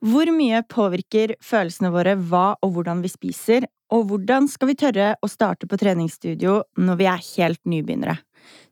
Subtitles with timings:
[0.00, 3.66] Hvor mye påvirker følelsene våre hva og hvordan vi spiser?
[3.92, 8.16] Og hvordan skal vi tørre å starte på treningsstudio når vi er helt nybegynnere?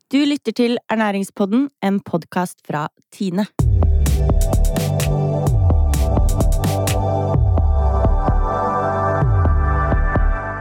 [0.09, 3.45] Du lytter til Ernæringspodden, en podkast fra Tine.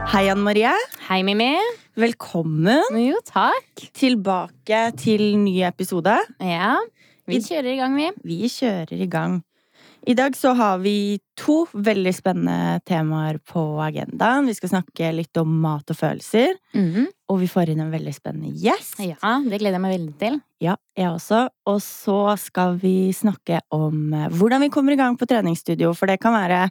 [0.08, 0.76] Hei, Anne Marie.
[1.08, 1.54] Hei, Mimmi.
[1.98, 3.88] Velkommen Jo, takk.
[3.96, 6.16] tilbake til ny episode.
[6.40, 6.76] Ja,
[7.28, 8.12] vi kjører i gang, vi.
[8.24, 9.40] Vi kjører i gang.
[10.06, 14.46] I dag så har vi to veldig spennende temaer på agendaen.
[14.46, 16.54] Vi skal snakke litt om mat og følelser.
[17.28, 19.00] Og vi får inn en veldig spennende gjest.
[19.04, 20.38] Ja, det gleder jeg meg veldig til.
[20.64, 21.42] Ja, jeg også.
[21.68, 25.92] Og så skal vi snakke om eh, hvordan vi kommer i gang på treningsstudio.
[25.94, 26.64] For det kan være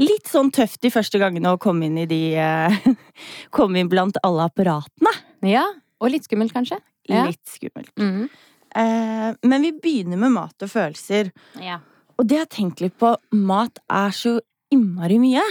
[0.00, 2.78] litt sånn tøft de første gangene å komme inn i de eh,
[3.56, 5.12] Komme inn blant alle apparatene.
[5.46, 5.66] Ja,
[6.00, 6.78] Og litt skummelt, kanskje.
[7.08, 7.26] Ja.
[7.26, 7.92] Litt skummelt.
[7.98, 9.36] Mm -hmm.
[9.42, 11.30] men vi begynner med mat og følelser.
[11.60, 11.80] Ja.
[12.16, 14.38] Og det jeg har tenkt litt på, mat er så
[14.72, 15.44] innmari mye.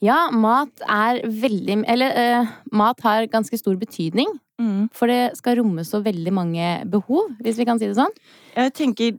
[0.00, 4.28] ja, mat er veldig Eller eh, mat har ganske stor betydning.
[4.92, 8.12] For det skal romme så veldig mange behov, hvis vi kan si det sånn.
[8.56, 9.16] Jeg tenker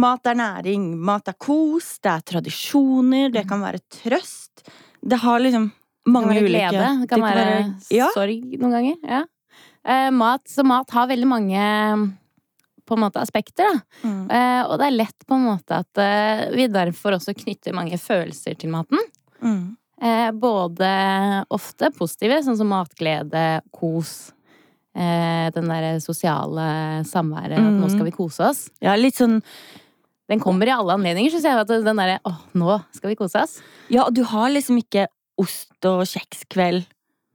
[0.00, 4.64] mat er næring, mat er kos, det er tradisjoner, det kan være trøst.
[5.00, 5.70] Det har liksom
[6.10, 8.08] mange ulike det kan være glede, det kan være ja.
[8.14, 8.96] sorg noen ganger.
[9.04, 9.22] Ja.
[9.80, 11.66] Eh, mat, så mat har veldig mange
[12.90, 13.80] på en måte aspekter.
[14.02, 14.24] Mm.
[14.26, 17.98] Eh, og det er lett på en måte at eh, vi derfor også knytter mange
[18.00, 19.00] følelser til maten.
[19.40, 19.76] Mm.
[20.00, 20.90] Eh, både
[21.52, 24.32] ofte positive, sånn som matglede, kos.
[24.96, 26.66] Eh, den derre sosiale
[27.06, 27.60] samværet.
[27.60, 28.66] At nå skal vi kose oss.
[28.82, 29.40] Ja, litt sånn
[30.30, 31.58] Den kommer i alle anledninger, syns jeg.
[31.58, 33.56] At den derre Å, nå skal vi kose oss.
[33.90, 35.08] Ja, og du har liksom ikke
[35.40, 36.84] ost og kjekskveld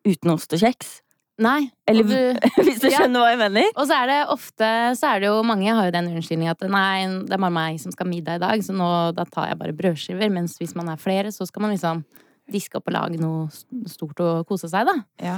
[0.06, 1.02] uten ost og kjeks.
[1.42, 1.66] Nei.
[1.90, 3.02] Eller du, hvis du Ja.
[3.02, 3.66] skjønner hva jeg mener?
[3.76, 6.64] og så er det ofte så er det jo mange har jo den unnskyldninga at
[6.72, 9.50] nei, det er bare meg som skal ha middag i dag, så nå da tar
[9.52, 10.32] jeg bare brødskiver.
[10.32, 12.06] Mens hvis man er flere, så skal man liksom
[12.52, 13.50] diske opp og lage noe
[13.90, 14.96] stort og kose seg, da.
[15.20, 15.38] Ja.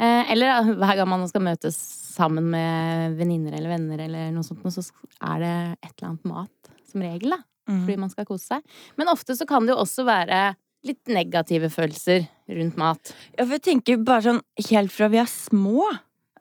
[0.00, 1.76] Eh, eller hver gang man skal møtes
[2.16, 4.82] sammen med venninner eller venner, eller noe sånt, så
[5.20, 5.54] er det
[5.84, 7.40] et eller annet mat, som regel, da.
[7.70, 7.84] Mm.
[7.86, 8.76] Fordi man skal kose seg.
[8.98, 10.40] Men ofte så kan det jo også være
[10.86, 13.12] litt negative følelser rundt mat.
[13.38, 15.84] Ja, for jeg tenker bare sånn helt fra vi er små,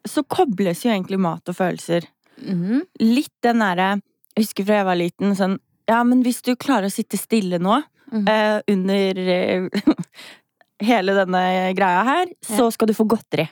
[0.08, 2.06] så kobles jo egentlig mat og følelser.
[2.40, 2.84] Mhm.
[3.02, 4.02] Litt den derre
[4.38, 5.58] Jeg husker fra jeg var liten, sånn
[5.90, 7.82] Ja, men hvis du klarer å sitte stille nå,
[8.14, 8.28] Mhm.
[8.30, 9.70] eh, under eh,
[10.82, 13.48] hele denne greia her, så skal du få godteri.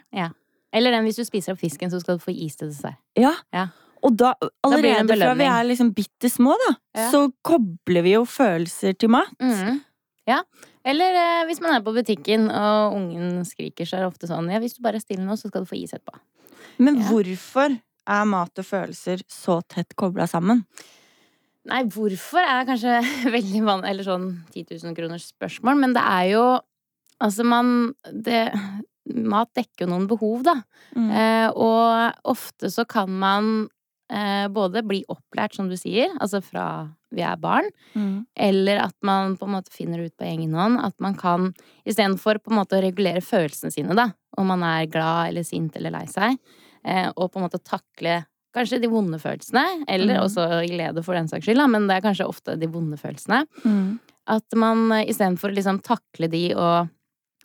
[0.73, 2.97] Eller den hvis du spiser opp fisken, så skal du få is til dessert.
[3.17, 3.33] Ja.
[3.53, 3.67] Ja.
[4.03, 4.33] Og da,
[4.63, 7.11] allerede da fra vi er liksom bitte små, da, Ja.
[7.11, 9.33] så kobler vi jo følelser til mat.
[9.41, 9.81] Mhm.
[10.27, 10.41] Ja.
[10.87, 14.47] Eller eh, hvis man er på butikken og ungen skriker, så er det ofte sånn
[14.53, 16.15] Ja, hvis du bare er stille nå, så skal du få is etterpå.
[16.79, 17.09] Men Ja.
[17.09, 17.75] hvorfor
[18.07, 20.63] er mat og følelser så tett kobla sammen?
[21.67, 23.01] Nei, hvorfor er kanskje
[23.35, 26.45] veldig vanlig Eller sånn 10 000 kroners spørsmål, men det er jo
[27.17, 28.43] Altså, man det,
[29.17, 30.53] Mat dekker jo noen behov, da.
[30.93, 31.07] Mm.
[31.09, 33.47] Eh, og ofte så kan man
[34.11, 36.65] eh, både bli opplært, som du sier, altså fra
[37.13, 38.25] vi er barn, Mm.
[38.35, 41.53] eller at man på en måte finner ut på egen hånd at man kan
[41.85, 45.75] istedenfor på en måte å regulere følelsene sine, da, om man er glad eller sint
[45.75, 46.37] eller lei seg,
[46.85, 48.25] eh, og på en måte takle
[48.57, 50.23] kanskje de vonde følelsene, eller mm.
[50.25, 53.45] også glede for den saks skyld, da, men det er kanskje ofte de vonde følelsene.
[53.63, 53.99] Mm.
[54.27, 56.89] At man eh, istedenfor å liksom takle de og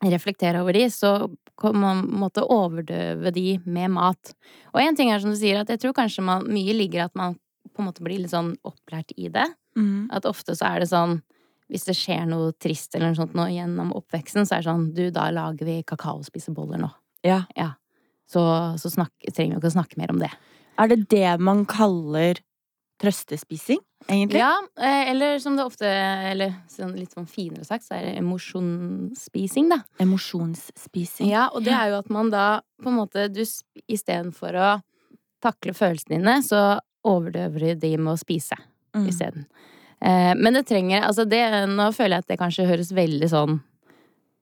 [0.03, 1.31] reflektere over de, så
[1.61, 4.33] kan man måtte overdøve de med mat.
[4.73, 7.15] Og en ting er som du sier, at jeg tror kanskje man, mye ligger at
[7.15, 7.37] man
[7.71, 9.47] på en måte blir litt sånn opplært i det.
[9.79, 10.11] Mm.
[10.13, 11.21] At ofte så er det sånn
[11.73, 14.89] hvis det skjer noe trist eller noe sånt nå gjennom oppveksten, så er det sånn
[14.97, 16.91] Du, da lager vi kakaospiseboller nå.
[17.25, 17.45] Ja.
[18.29, 18.43] Så,
[18.81, 20.31] så snakk, trenger vi ikke å snakke mer om det.
[20.81, 22.41] Er det det man kaller
[23.03, 24.41] trøstespising, egentlig?
[24.43, 28.15] Ja, eh, eller som det ofte Eller sånn litt sånn finere sagt, så er det
[28.21, 29.83] emosjonsspising, da.
[30.03, 31.33] Emosjonsspising.
[31.33, 32.47] Ja, og det er jo at man da
[32.83, 34.71] på en måte du Istedenfor å
[35.43, 38.57] takle følelsene dine, så overdøver de med å spise
[38.95, 39.07] Mm.
[39.09, 39.47] isteden.
[40.03, 43.61] Eh, men det trenger Altså, det Nå føler jeg at det kanskje høres veldig sånn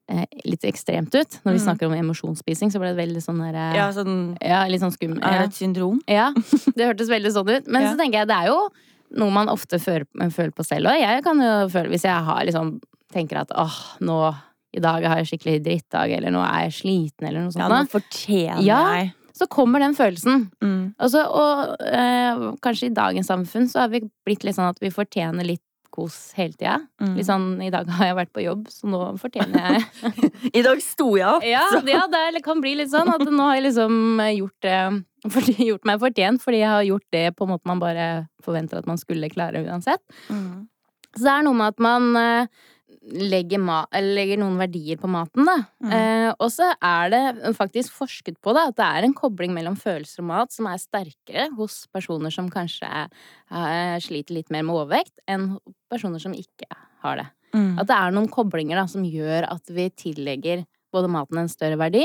[0.08, 1.38] eh, litt ekstremt ut.
[1.44, 1.66] Når vi Mm.
[1.66, 5.22] snakker om emosjonsspising, så ble det veldig sånn der, Ja, sånn ja, litt sånn skummelt.
[5.24, 6.00] Er det et syndrom?
[6.08, 6.32] ja,
[6.74, 7.66] det hørtes veldig sånn ut.
[7.68, 7.92] Men Ja.
[7.92, 8.68] så tenker jeg det er jo
[9.16, 10.98] noe man ofte føler, føler på selv òg.
[10.98, 12.80] Jeg kan jo føle hvis jeg har liksom
[13.12, 14.34] tenker at åh, nå
[14.74, 17.88] i dag har jeg skikkelig drittdag, eller nå er jeg sliten, eller noe Ja, nå
[17.88, 19.10] fortjener Ja.
[19.40, 20.50] Så kommer den følelsen.
[20.60, 20.78] mm.
[21.00, 24.92] Altså, og eh, kanskje i dagens samfunn så har vi blitt litt sånn at vi
[24.92, 26.76] fortjener litt kos hele tida.
[27.02, 27.14] Mm.
[27.16, 30.82] Litt sånn i dag har jeg vært på jobb, så nå fortjener jeg I dag
[30.84, 31.46] sto jeg opp!
[31.46, 35.00] Ja, ja det kan bli litt sånn at nå har jeg liksom gjort, eh,
[35.70, 38.10] gjort meg fortjent fordi jeg har gjort det på en måte man bare
[38.44, 40.04] forventer at man skulle klare uansett.
[40.28, 40.68] Mm.
[41.16, 42.68] Så det er noe med at man eh,
[43.00, 45.56] legger, ma legger noen verdier på maten, da.
[45.80, 45.92] Mm.
[45.96, 49.78] Eh, og så er det faktisk forsket på da, at det er en kobling mellom
[49.80, 54.76] følelser og mat som er sterkere hos personer som kanskje eh, sliter litt mer med
[54.76, 55.54] overvekt, enn
[55.90, 56.68] personer som ikke
[57.04, 57.28] har det.
[57.56, 57.80] Mm.
[57.80, 61.78] At det er noen koblinger da, som gjør at vi tillegger både maten en større
[61.80, 62.04] verdi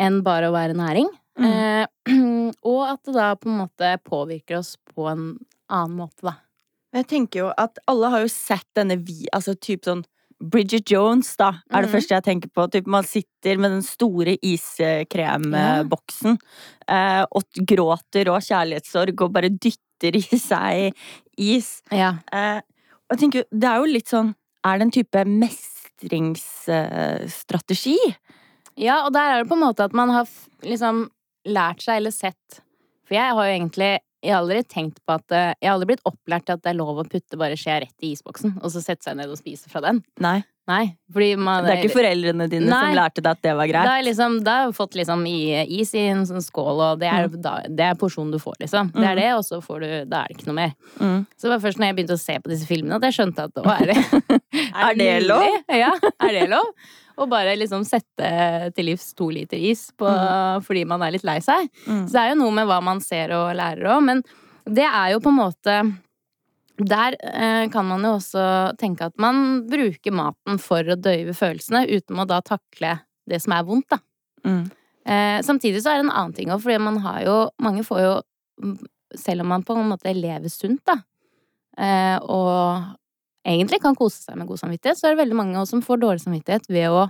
[0.00, 1.08] enn bare å være næring.
[1.40, 1.48] Mm.
[1.48, 2.12] Eh,
[2.70, 5.32] og at det da på en måte påvirker oss på en
[5.70, 6.36] annen måte, da.
[6.96, 9.28] Jeg tenker jo at alle har jo sett denne vi...
[9.34, 10.04] Altså typ sånn
[10.40, 11.92] Bridget Jones, da, er det mm.
[11.92, 12.64] første jeg tenker på.
[12.72, 16.38] Typ man sitter med den store iskremboksen
[16.88, 17.28] ja.
[17.28, 20.96] og gråter og kjærlighetssorg og bare dytter i seg
[21.36, 21.84] is.
[21.92, 22.24] Ja.
[22.32, 22.64] Eh,
[23.04, 24.32] og jeg tenker, det er jo litt sånn
[24.64, 27.98] Er det en type mestringsstrategi?
[28.80, 30.26] Ja, og der er det på en måte at man har
[30.64, 31.10] liksom
[31.48, 32.62] lært seg eller sett
[33.08, 35.92] For jeg har jo egentlig jeg har aldri tenkt på at eh, Jeg har aldri
[35.94, 38.72] blitt opplært til at det er lov å putte bare skjea rett i isboksen, og
[38.72, 40.02] så sette seg ned og spise fra den.
[40.20, 40.40] Nei.
[40.70, 43.88] Nei, fordi man Det er ikke foreldrene dine som lærte deg at det var greit?
[43.90, 45.38] har jeg liksom, har jeg fått liksom i,
[45.80, 48.92] is i en sånn skål, og det er, da, det er porsjonen du får, liksom.
[48.94, 49.08] Det Mm.
[49.10, 50.72] er det, og så får du Da er det ikke noe mer.
[51.00, 51.26] Mm.
[51.36, 53.48] Så det var først når jeg begynte å se på disse filmene, at jeg skjønte
[53.50, 53.98] at å, er det,
[54.86, 55.46] Er det lov?
[55.68, 55.90] Ja,
[56.22, 56.70] er det lov?
[57.20, 58.28] Og bare liksom sette
[58.76, 60.08] til livs to liter is på,
[60.64, 61.66] fordi man er litt lei seg.
[61.86, 62.06] Mm.
[62.06, 64.22] Så det er jo noe med hva man ser og lærer òg, men
[64.64, 65.74] det er jo på en måte
[66.80, 68.42] Der eh, kan man jo også
[68.80, 72.94] tenke at man bruker maten for å døyve følelsene, uten å da takle
[73.28, 73.98] det som er vondt, da.
[74.48, 74.62] Mm.
[75.04, 77.98] Eh, samtidig så er det en annen ting òg, fordi man har jo Mange får
[78.00, 78.12] jo
[78.62, 78.74] mm,
[79.16, 80.96] Selv om man på en måte lever sunt, da,
[81.76, 82.84] eh, og
[83.44, 86.22] egentlig kan kose seg med god samvittighet, så er det veldig mange som får dårlig
[86.22, 87.08] samvittighet ved å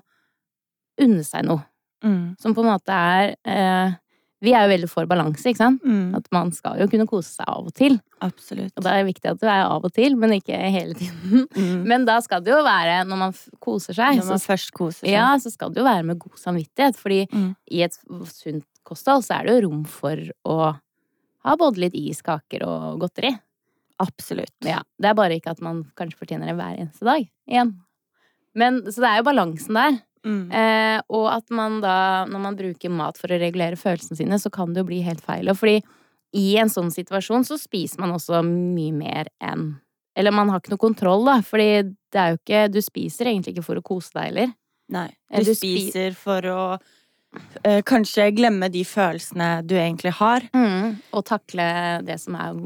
[1.05, 1.66] unne seg noe.
[2.00, 2.38] Mm.
[2.40, 3.99] Som på en måte er eh,
[4.40, 5.82] Vi er jo veldig for balanse, ikke sant?
[5.84, 6.14] Mm.
[6.16, 7.98] At man skal jo kunne kose seg av og til.
[8.25, 8.72] Absolutt.
[8.76, 11.46] Og da er det viktig at du er av og til, men ikke hele tiden.
[11.60, 11.82] Mm.
[11.84, 15.04] Men da skal det jo være, når man koser seg, Når man så, først koser
[15.04, 15.10] seg.
[15.12, 16.96] ja, så skal det jo være med god samvittighet.
[16.96, 17.50] Fordi Mm.
[17.70, 17.92] i et
[18.32, 20.16] sunt kosthold så er det jo rom for
[20.48, 20.56] å
[21.44, 23.34] ha både litt is, kaker og godteri.
[24.00, 24.54] Absolutt.
[24.64, 27.75] Ja, Det er bare ikke at man kanskje fortjener det hver eneste dag igjen.
[28.56, 30.00] Men, så det er jo balansen der.
[30.26, 30.50] Mm.
[30.52, 34.50] Eh, og at man da, når man bruker mat for å regulere følelsene sine, så
[34.52, 35.49] kan det jo bli helt feil.
[35.49, 35.78] Og fordi
[36.37, 39.78] i en sånn situasjon så spiser man også mye mer enn
[40.19, 41.82] Eller man har ikke noe kontroll, da, fordi
[42.12, 44.52] det er jo ikke Du spiser egentlig ikke for å kose deg heller.
[44.90, 45.08] Nei.
[45.31, 46.62] Eh, Du du spi- spiser for å
[47.64, 50.43] eh, kanskje glemme de følelsene du egentlig har.
[51.14, 52.58] Og takle det som er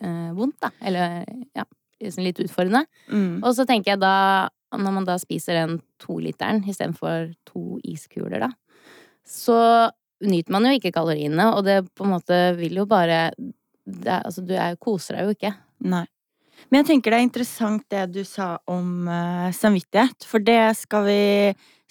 [0.00, 0.70] eh, vondt, da.
[0.80, 1.24] Eller
[1.54, 1.64] ja,
[2.00, 2.84] litt utfordrende.
[3.10, 3.42] Mm.
[3.42, 4.48] Og så tenker jeg da,
[4.80, 8.50] når man da spiser den toliteren istedenfor to iskuler, da,
[9.24, 9.90] så
[10.24, 13.34] nyter man jo ikke kaloriene, og det på en måte vil jo bare er,
[14.24, 15.50] Altså, du er, koser deg jo ikke.
[15.84, 16.06] Nei.
[16.70, 21.04] Men jeg tenker det er interessant det du sa om uh, samvittighet, for det skal
[21.08, 21.20] vi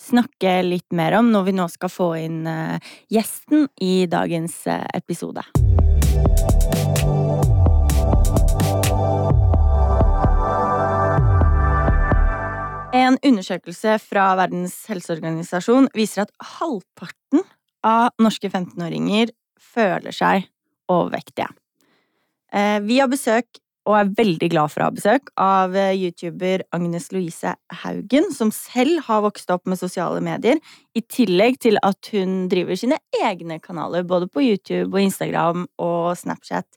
[0.02, 2.82] snakke litt mer om når vi nå skal få inn uh,
[3.14, 5.46] gjesten i dagens uh, episode.
[12.94, 17.42] En undersøkelse fra Verdens helseorganisasjon viser at halvparten
[17.82, 20.46] av norske 15-åringer føler seg
[20.94, 21.50] overvektige.
[22.54, 23.50] Eh, Vi har besøk,
[23.90, 28.54] og er veldig glad for å ha besøk, av eh, YouTuber Agnes Louise Haugen, som
[28.54, 30.62] selv har vokst opp med sosiale medier,
[30.94, 36.14] i tillegg til at hun driver sine egne kanaler, både på YouTube og Instagram og
[36.22, 36.70] Snapchat.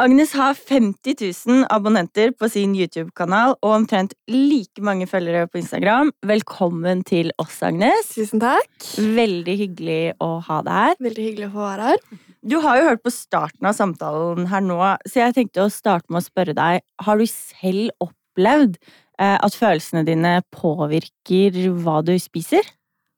[0.00, 1.14] Agnes har 50
[1.46, 6.08] 000 abonnenter på sin YouTube-kanal og omtrent like mange følgere på Instagram.
[6.24, 8.14] Velkommen til oss, Agnes.
[8.14, 8.70] Tusen takk.
[8.96, 10.94] Veldig hyggelig å ha deg her.
[11.04, 12.00] Veldig hyggelig å få være her.
[12.40, 16.08] Du har jo hørt på starten av samtalen her nå, så jeg tenkte å starte
[16.08, 22.14] med å spørre deg Har du selv opplevd eh, at følelsene dine påvirker hva du
[22.22, 22.64] spiser?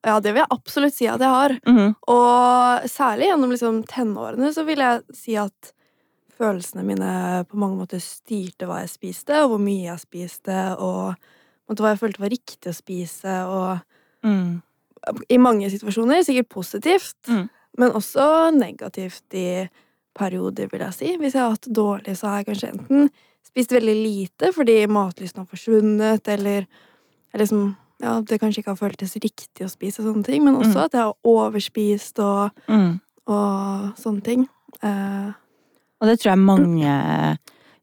[0.03, 1.55] Ja, det vil jeg absolutt si at jeg har.
[1.63, 1.95] Mhm.
[2.11, 5.71] Og særlig gjennom liksom tenårene så vil jeg si at
[6.43, 7.11] følelsene mine
[7.49, 11.15] på mange måter styrte hva jeg spiste, og hvor mye jeg spiste, og
[11.69, 13.79] måte hva jeg følte var riktig å spise, og
[14.23, 14.61] Mm.
[15.29, 17.49] i mange situasjoner sikkert positivt, Mm.
[17.77, 19.67] men også negativt i
[20.15, 21.17] perioder, vil jeg si.
[21.17, 23.09] Hvis jeg har hatt det dårlig, så har jeg kanskje enten
[23.43, 26.67] spist veldig lite fordi matlysten har forsvunnet, eller
[27.35, 30.83] liksom ja, det kanskje ikke har føltes riktig å spise sånne ting, men også Mm.
[30.85, 32.99] at jeg har overspist og, Mm.
[33.27, 34.47] og sånne ting.
[34.81, 35.33] Eh,
[36.03, 37.33] Og det tror jeg mange, ja,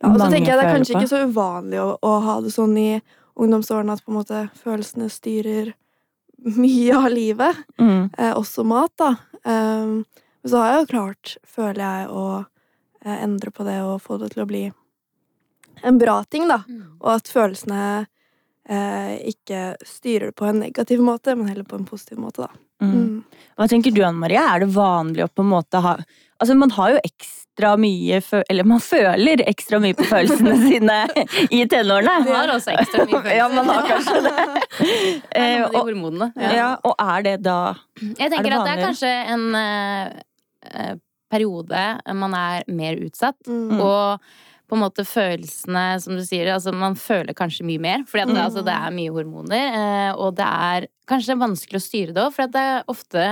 [0.05, 1.00] og så mange tenker jeg det er kanskje på.
[1.00, 2.91] ikke så uvanlig å, å ha det sånn i
[3.41, 5.73] ungdomsårene at på en måte følelsene styrer
[6.61, 7.65] mye av livet.
[7.81, 8.11] Mm.
[8.17, 9.15] Eh, også mat, da.
[9.41, 10.05] Um,
[10.41, 12.25] men så har jeg jo klart, føler jeg, å
[13.05, 14.62] eh, endre på det og få det til å bli
[15.81, 16.62] en bra ting, da.
[16.69, 16.97] Mm.
[17.00, 17.83] Og at følelsene
[18.69, 22.65] eh, ikke styrer det på en negativ måte, men heller på en positiv måte, da.
[22.81, 22.93] Mm.
[22.97, 23.45] Mm.
[23.61, 24.41] Hva tenker du, Anne Marie?
[24.41, 25.99] Er det vanlig å på en måte ha
[26.41, 27.00] Altså, man har jo
[27.61, 30.99] ekstra mye Eller man føler ekstra mye på følelsene sine
[31.50, 32.25] i tenårene.
[32.25, 33.37] Man har også ekstra mye følelser.
[33.37, 34.35] Ja, man har kanskje det.
[34.81, 36.33] Det Eh, med de hormonene.
[36.57, 40.12] ja, og er det da Jeg tenker Er det at det er kanskje en eh,
[40.71, 40.95] eh,
[41.31, 41.83] periode
[42.17, 43.37] man er mer utsatt.
[43.47, 43.79] Mm.
[43.81, 44.19] Og
[44.71, 48.05] på en måte følelsene, som du sier, altså man føler kanskje mye mer.
[48.07, 48.38] For det, Mm.
[48.45, 50.14] altså, det er mye hormoner.
[50.17, 53.25] og det er kanskje vanskelig å styre det òg, for det er ofte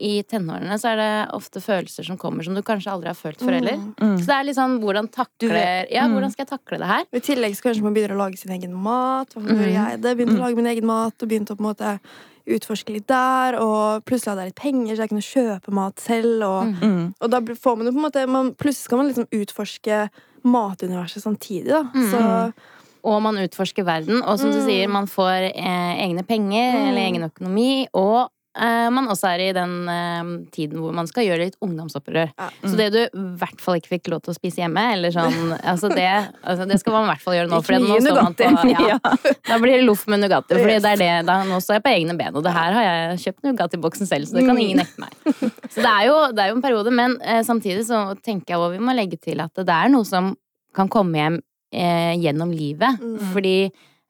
[0.00, 3.38] i tenårene så er det ofte følelser som kommer som du kanskje aldri har følt
[3.42, 3.76] før heller.
[3.76, 3.94] Mm.
[3.98, 4.16] mm.
[4.20, 6.12] Så det er litt sånn hvordan takler Ja, mm.
[6.14, 7.04] hvordan skal jeg takle det her?
[7.12, 9.34] I tillegg så kanskje man begynner å lage sin egen mat.
[9.34, 9.74] Hva gjør Mm.
[9.74, 10.16] jeg det?
[10.16, 10.40] Begynte Mm.
[10.40, 12.00] å lage min egen mat og begynte å på en måte
[12.48, 13.58] utforske litt der.
[13.60, 16.42] Og plutselig hadde jeg litt penger, så jeg kunne kjøpe mat selv.
[16.42, 16.80] Og, Mm.
[16.80, 17.14] Mm.
[17.20, 20.10] og da får man jo på en måte man, Plutselig skal man liksom utforske
[20.44, 21.82] matuniverset samtidig, da.
[21.94, 22.10] Mm.
[22.10, 22.52] Så
[23.04, 24.22] Og man utforsker verden.
[24.26, 24.66] Og som du Mm.
[24.66, 26.88] sier, man får eh, egne penger Mm.
[26.88, 27.86] eller egen økonomi.
[27.94, 28.28] Og
[28.60, 32.32] eh, man også er i den uh, tiden hvor man skal gjøre litt ungdomsopprør.
[32.34, 32.48] Ja.
[32.64, 35.54] Så det du i hvert fall ikke fikk lov til å spise hjemme, eller sånn
[35.72, 36.06] altså det,
[36.42, 37.60] altså det skal man i hvert fall gjøre nå.
[37.64, 38.98] For nå står man på ja,
[39.48, 40.58] Da blir det loff med Nugatti.
[40.58, 42.88] Fordi det er det, da, nå står jeg på egne ben, og det her har
[42.88, 44.62] jeg kjøpt Nugatti-boksen selv, så det kan Mm.
[44.64, 45.12] ingen nekte meg.
[45.70, 48.62] Så det er jo, det er jo en periode, men uh, samtidig så tenker jeg
[48.64, 50.32] òg vi må legge til at det er noe som
[50.74, 51.38] kan komme hjem
[51.68, 52.96] gjennom livet.
[52.96, 53.18] Mm.
[53.34, 53.56] Fordi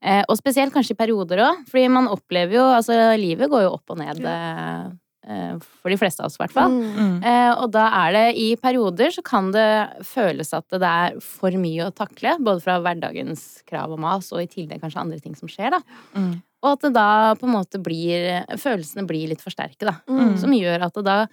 [0.02, 3.74] eh, Og spesielt kanskje i perioder òg, fordi man opplever jo Altså, livet går jo
[3.74, 4.20] opp og ned.
[4.22, 4.90] Ja.
[5.28, 6.70] eh, For de fleste av oss, i hvert fall.
[6.70, 6.94] mm.
[6.98, 7.24] Mm.
[7.24, 9.68] Eh, og da er det i perioder så kan det
[10.06, 12.36] føles at det er for mye å takle.
[12.40, 15.70] Både fra hverdagens krav og mas, og i tillegg kanskje andre ting som skjer.
[15.70, 15.80] da
[16.14, 16.42] Mm.
[16.62, 19.92] Og at det da på en måte blir Følelsene blir litt forsterket, da.
[20.08, 20.36] Mm.
[20.40, 21.26] Som gjør at det da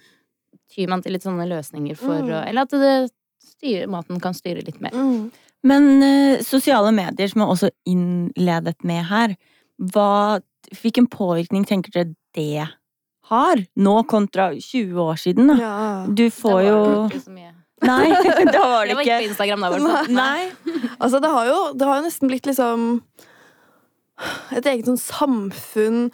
[0.70, 2.30] tyr man til litt sånne løsninger for Mm.
[2.30, 3.10] å Eller at det
[3.42, 4.92] styr, maten kan styre litt mer.
[5.66, 9.36] Men eh, sosiale medier, som er også innledet med her,
[9.92, 10.40] hva,
[10.80, 12.66] hvilken påvirkning tenker dere det
[13.30, 13.62] har?
[13.76, 15.56] Nå kontra 20 år siden, da.
[15.60, 15.78] Ja.
[16.06, 16.80] Du får jo.
[17.84, 18.08] Nei,
[18.54, 20.12] da var Det det var ikke ikke på Instagram da, i hvert fall.
[20.16, 20.84] Nei.
[20.98, 22.86] Altså, det har jo, det har jo nesten blitt liksom
[24.56, 26.06] et eget sånn samfunn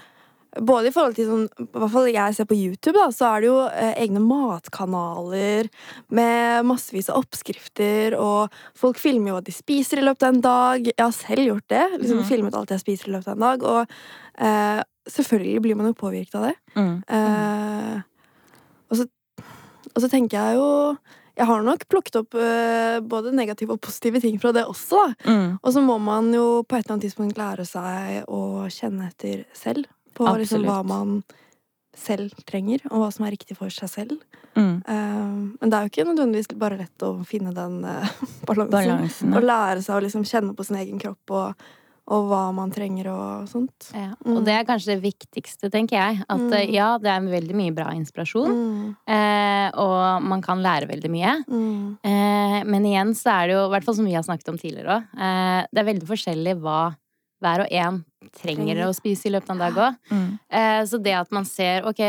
[0.60, 3.42] både i forhold til sånn I hvert fall jeg ser på YouTube, da, så er
[3.42, 5.70] det jo eh, egne matkanaler
[6.12, 10.42] med massevis av oppskrifter, og folk filmer jo hva de spiser i løpet av en
[10.44, 10.90] dag.
[10.90, 11.86] Jeg har selv gjort det.
[12.02, 12.26] liksom mm.
[12.28, 13.64] Filmet alt jeg spiser i løpet av en dag.
[13.72, 14.82] Og eh,
[15.16, 16.54] selvfølgelig blir man jo påvirket av det.
[16.76, 16.94] Mm.
[17.16, 17.96] Eh,
[18.92, 19.08] og, så,
[19.94, 20.68] og så tenker jeg jo
[21.32, 25.06] Jeg har nok plukket opp eh, både negative og positive ting fra det også.
[25.24, 25.56] Mm.
[25.62, 29.46] Og så må man jo på et eller annet tidspunkt lære seg å kjenne etter
[29.56, 29.88] selv.
[30.14, 31.22] På liksom hva man
[31.96, 34.22] selv trenger, og hva som er riktig for seg selv.
[34.56, 34.78] Mm.
[34.88, 38.08] Uh, men det er jo ikke nødvendigvis bare lett å finne den uh,
[38.48, 38.72] balansen.
[38.72, 39.36] Balansen.
[39.36, 41.66] Og lære seg å liksom kjenne på sin egen kropp og,
[42.12, 43.90] og hva man trenger og sånt.
[43.92, 44.10] Ja.
[44.24, 44.38] Mm.
[44.38, 46.24] Og det er kanskje det viktigste, tenker jeg.
[46.28, 46.72] At Mm.
[46.72, 51.36] ja, det er veldig mye bra inspirasjon, Mm, eh, og man kan lære veldig mye.
[51.46, 54.48] mm, Eh, men igjen så er det jo, i hvert fall som vi har snakket
[54.52, 56.80] om tidligere òg, eh, det er veldig forskjellig hva
[57.42, 58.00] hver og en
[58.38, 60.00] trenger å spise i løpet av en dag òg.
[60.12, 60.26] Mm.
[60.58, 62.02] Eh, så det at man ser, ok,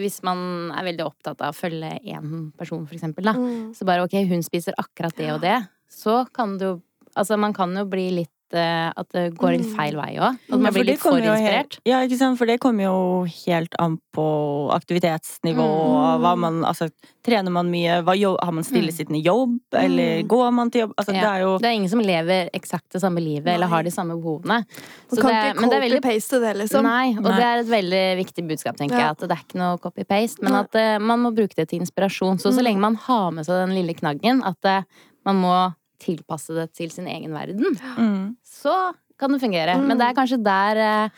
[0.00, 3.72] hvis man er veldig opptatt av å følge én person, for eksempel, da, mm.
[3.78, 5.58] så bare ok, hun spiser akkurat det og det,
[5.92, 6.78] så kan jo
[7.12, 8.30] Altså, man kan jo bli litt
[8.60, 9.76] At det går litt Mm.
[9.76, 10.34] feil vei òg.
[10.50, 11.40] At man ja, blir litt for inspirert.
[11.40, 12.38] Helt, ja, ikke sant?
[12.38, 15.64] For det kommer jo helt an på aktivitetsnivå.
[15.64, 16.20] Mm.
[16.22, 16.90] Hva man, altså,
[17.24, 18.02] trener man mye?
[18.04, 19.58] Hva, har man stillesittende jobb?
[19.72, 19.84] Mm.
[19.84, 20.94] Eller går man til jobb?
[20.98, 21.20] Altså, Ja.
[21.22, 23.90] Det er jo Det er ingen som lever eksakt det samme livet eller har de
[23.90, 24.64] samme behovene.
[25.12, 26.82] Man kan det- ikke men det veldig- copy-paste det, liksom.
[26.82, 27.36] Nei, og Nei.
[27.36, 29.10] det er et veldig viktig budskap, tenker jeg.
[29.10, 30.60] At det er ikke noe copy-paste, men Nei.
[30.60, 32.38] at uh, man må bruke det til inspirasjon.
[32.40, 32.64] Så så Mm.
[32.64, 34.82] lenge man har med seg den lille knaggen, at uh,
[35.24, 38.36] man må tilpasse det til sin egen verden, mm.
[38.44, 38.76] så
[39.18, 39.78] kan det fungere.
[39.78, 39.86] Mm.
[39.88, 41.08] Men det er kanskje der eh,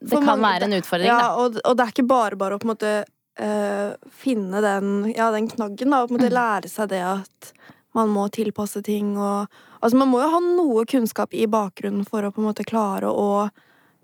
[0.00, 1.30] det For kan mange- være en utfordring, Ja, da.
[1.42, 2.96] og, og det er ikke bare bare å på en måte
[3.38, 6.34] Uh, finne den, ja, den knaggen, da, og på en måte Mm.
[6.34, 7.52] lære seg det at
[7.94, 9.46] man må tilpasse ting og
[9.80, 13.06] Altså, man må jo ha noe kunnskap i bakgrunnen for å på en måte klare
[13.06, 13.48] å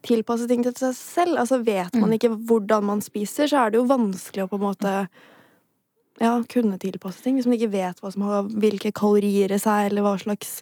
[0.06, 1.34] tilpasse ting til seg selv.
[1.42, 2.14] Altså, vet man Mm.
[2.14, 5.08] ikke hvordan man spiser, så er det jo vanskelig å på en måte
[6.21, 7.37] ja, kunne tilpasse ting.
[7.38, 10.61] Hvis man ikke vet har, hvilke kalorier det er, eller hva slags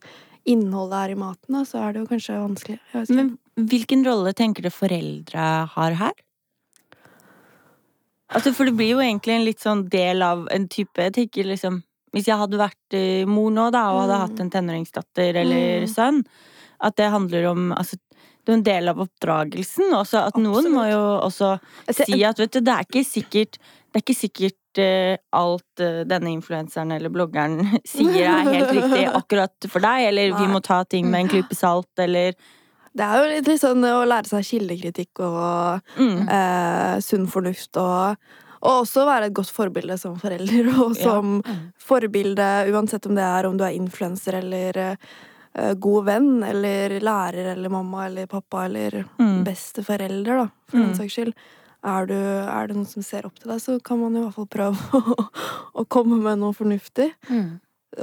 [0.48, 2.78] innhold det er i maten, da, så er det jo kanskje vanskelig.
[3.14, 5.44] Men hvilken rolle tenker du foreldre
[5.76, 6.12] har her?
[8.32, 11.44] Altså, for det blir jo egentlig en litt sånn del av en type Jeg tenker
[11.50, 11.82] liksom
[12.16, 14.22] Hvis jeg hadde vært eh, mor nå, da, og hadde Mm.
[14.24, 15.88] hatt en tenåringsdatter eller Mm.
[15.88, 16.24] sønn,
[16.80, 17.96] at det handler om altså,
[18.44, 19.92] det er en del av oppdragelsen.
[19.96, 21.58] Også at noen må jo også
[21.92, 23.56] si at vet du, det er ikke sikkert
[23.92, 29.68] det er ikke sikkert alt eh, denne influenseren eller bloggeren sier er helt riktig akkurat
[29.68, 32.32] for deg, eller vi må ta ting med en klype salt, eller
[32.94, 36.28] Det er jo litt, litt sånn å lære seg kildekritikk og mm.
[36.28, 38.16] eh, sunn fornuft og
[38.62, 41.02] og også være et godt forbilde som forelder og Ja.
[41.02, 41.40] som
[41.82, 44.78] forbilde, uansett om det er om du er influenser eller
[45.58, 49.42] uh, god venn eller lærer eller mamma eller pappa eller Mm.
[49.44, 50.86] beste forelder, da, for Mm.
[50.86, 51.34] den saks skyld.
[51.82, 54.36] Er, du, er det noen som ser opp til deg, så kan man i hvert
[54.36, 55.24] fall prøve å,
[55.82, 57.08] å komme med noe fornuftig.
[57.30, 57.56] Mm.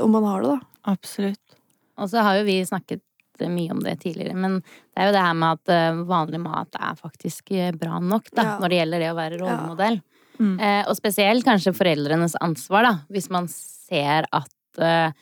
[0.03, 0.91] Om man har det, da.
[0.91, 1.55] Absolutt.
[1.99, 3.03] Og så har jo vi snakket
[3.47, 6.75] mye om det tidligere, men det er jo det her med at eh, vanlig mat
[6.75, 8.55] er faktisk eh, bra nok, da, Ja.
[8.59, 9.99] når det gjelder det å være rollemodell.
[10.39, 10.53] Mm.
[10.59, 15.15] Eh, og spesielt kanskje foreldrenes ansvar, da, hvis man ser at eh,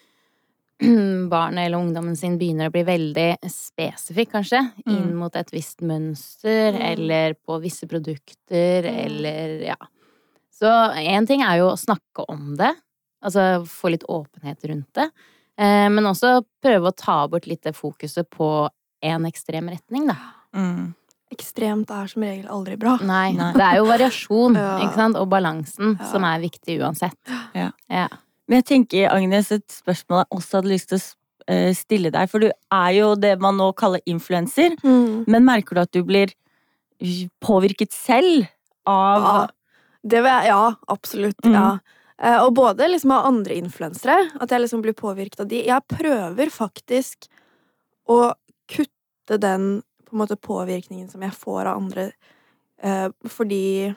[1.30, 5.16] barnet eller ungdommen sin begynner å bli veldig spesifikk, kanskje, inn Mm.
[5.24, 6.82] mot et visst mønster, Mm.
[6.92, 9.06] eller på visse produkter, Mm.
[9.06, 9.76] eller ja.
[10.54, 10.66] Så
[10.98, 12.76] én ting er jo å snakke om det,
[13.24, 15.10] altså få litt åpenhet rundt det,
[15.58, 18.70] eh, men også prøve å ta bort litt det fokuset på
[19.04, 20.16] en ekstrem retning, da.
[20.56, 20.96] Mm.
[21.32, 22.98] Ekstremt er som regel aldri bra.
[23.02, 23.52] Nei, Nei.
[23.54, 24.80] det er jo variasjon, Ja.
[24.80, 26.06] ikke sant, og balansen Ja.
[26.06, 27.18] som er viktig uansett.
[27.54, 27.72] Ja.
[27.90, 28.08] Ja.
[28.48, 31.06] Men jeg tenker, Agnes, et spørsmål jeg også hadde lyst til å
[31.52, 35.26] eh, stille deg, for du er jo det man nå kaller influenser, Mm.
[35.28, 36.34] men merker du at du blir
[37.44, 38.48] påvirket selv
[38.88, 39.48] av Ja,
[40.08, 41.40] jeg, ja absolutt.
[41.46, 41.54] Mm.
[41.54, 41.80] Ja.
[42.18, 45.62] Eh, og både liksom av andre influensere, at jeg liksom blir påvirket av de.
[45.68, 47.28] Jeg prøver faktisk
[48.10, 48.34] å
[48.72, 52.12] kutte den på måte påvirkningen som jeg får av andre,
[52.82, 53.94] eh, fordi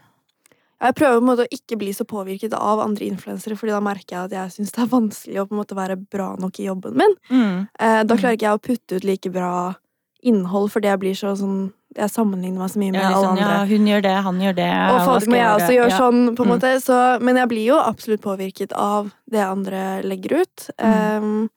[0.80, 3.80] jeg prøver på en måte å ikke bli så påvirket av andre influensere, fordi da
[3.80, 6.96] merker jeg at jeg syns det er vanskelig å måte være bra nok i jobben
[6.96, 7.14] min.
[7.30, 7.68] mm.
[7.78, 8.20] Eh, da Mm.
[8.20, 9.74] klarer ikke jeg å putte ut like bra
[10.22, 13.30] innhold, fordi jeg blir så sånn Jeg sammenligner meg så mye med ja, alle liksom,
[13.34, 13.46] andre.
[13.50, 14.70] ja, hun gjør det, han gjør det.
[14.70, 15.98] Og fader, må jeg også gjøre Ja.
[15.98, 16.52] sånn, på en Mm.
[16.54, 16.80] måte.
[16.80, 20.70] Så, men jeg blir jo absolutt påvirket av det andre legger ut.
[20.78, 21.22] Mm.
[21.24, 21.50] Um,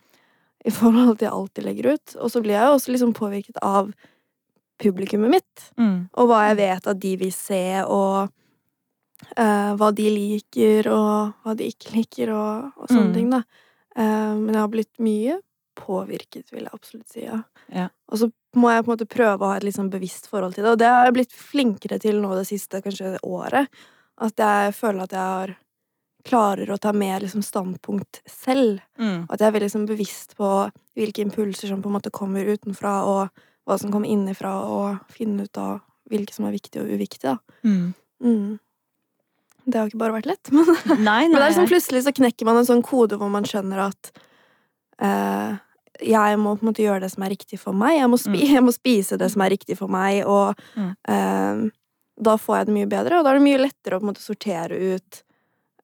[0.66, 2.16] I forhold til alt de legger ut.
[2.20, 3.94] Og så blir jeg jo også liksom påvirket av
[4.82, 5.70] publikummet mitt.
[5.78, 6.10] Mm.
[6.18, 8.32] Og hva jeg vet at de vil se, og
[9.38, 13.14] eh, hva de liker, og hva de ikke liker, og, og sånne Mm.
[13.14, 13.44] ting, da.
[13.96, 15.40] Eh, men jeg har blitt mye
[15.76, 17.24] påvirket, vil jeg absolutt si.
[17.26, 17.42] Ja.
[17.74, 17.88] Ja.
[18.12, 20.54] Og så må jeg på en måte prøve å ha et litt sånn bevisst forhold
[20.56, 20.72] til det.
[20.72, 23.68] Og det har jeg blitt flinkere til nå det siste kanskje året.
[24.22, 25.56] At jeg føler at jeg har
[26.24, 28.80] klarer å ta mer liksom, standpunkt selv.
[29.00, 29.26] Mm.
[29.30, 30.50] At jeg er veldig liksom, bevisst på
[30.96, 35.44] hvilke impulser som på en måte kommer utenfra, og hva som kommer innenfra, og finne
[35.48, 37.34] ut av hvilke som er viktige og uviktige.
[37.34, 37.38] Da.
[37.68, 37.94] Mm.
[38.24, 38.60] Mm.
[39.66, 40.66] Det har ikke bare vært lett, men,
[41.04, 43.86] Nei, men det er sånn, plutselig så knekker man en sånn kode hvor man skjønner
[43.86, 44.10] at
[45.04, 45.54] uh,
[46.04, 48.00] jeg må på en måte gjøre det som er riktig for meg.
[48.00, 50.92] Jeg må, spi jeg må spise det som er riktig for meg, og Mm.
[51.08, 51.72] uh,
[52.24, 53.18] da får jeg det mye bedre.
[53.18, 55.24] Og da er det mye lettere å på en måte sortere ut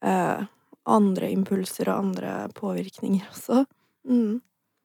[0.06, 0.44] uh,
[0.90, 3.64] andre impulser og andre påvirkninger også.
[4.10, 4.40] Mm.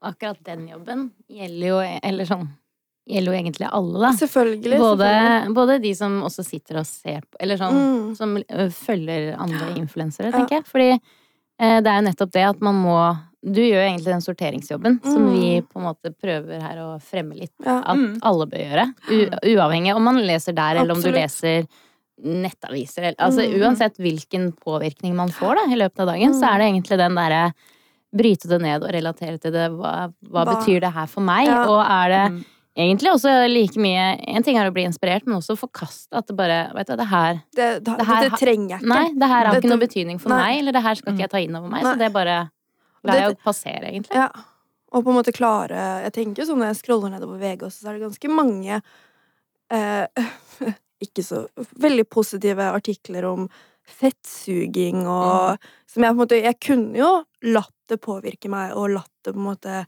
[0.05, 1.79] Akkurat den jobben gjelder jo,
[2.09, 2.49] eller sånn,
[3.09, 4.11] gjelder jo egentlig alle, da.
[4.17, 4.79] Selvfølgelig.
[4.79, 5.55] Både, selvfølgelig.
[5.55, 8.17] både de som også sitter og ser på, eller sånn, Mm.
[8.17, 8.37] som
[8.73, 10.39] følger andre influensere, Ja.
[10.39, 10.65] tenker jeg.
[10.65, 10.91] Fordi
[11.61, 15.03] eh, det er jo nettopp det at man må Du gjør jo egentlig den sorteringsjobben
[15.05, 15.33] som Mm.
[15.35, 17.83] vi på en måte prøver her å fremme litt Ja.
[17.85, 18.19] at Mm.
[18.23, 18.95] alle bør gjøre.
[19.11, 21.69] U uavhengig om man leser der, eller om du leser
[22.25, 23.03] nettaviser.
[23.03, 23.61] Eller, altså Mm.
[23.61, 26.55] uansett hvilken påvirkning man får da, i løpet av dagen, så Mm.
[26.55, 27.53] er det egentlig den derre
[28.17, 29.71] Bryte det ned og relatere til det.
[29.73, 31.47] Hva, hva, Hva- betyr det her for meg?
[31.49, 31.65] Ja.
[31.67, 32.45] Og er det Mm.
[32.77, 36.37] Egentlig også like mye En ting er å bli inspirert, men også forkaste at det
[36.39, 38.91] bare Vet du, det her Det, det, Det her det trenger jeg ikke.
[38.91, 40.41] Nei, det her har ikke noe betydning for Nei.
[40.43, 42.39] meg, eller det her skal ikke jeg ta inn over meg, så det bare
[43.05, 44.17] lar jeg passere, egentlig.
[44.17, 44.31] Ja.
[44.95, 47.83] Og på en måte klare Jeg tenker jo sånn når jeg scroller nedover VG også,
[47.83, 48.81] så er det ganske mange
[49.75, 50.27] eh,
[51.07, 51.45] ikke så
[51.83, 53.49] veldig positive artikler om
[53.85, 55.61] fettsuging og
[55.91, 57.13] Som jeg på en måte Jeg kunne jo
[57.45, 59.83] latt det påvirke meg, og latt det på en måte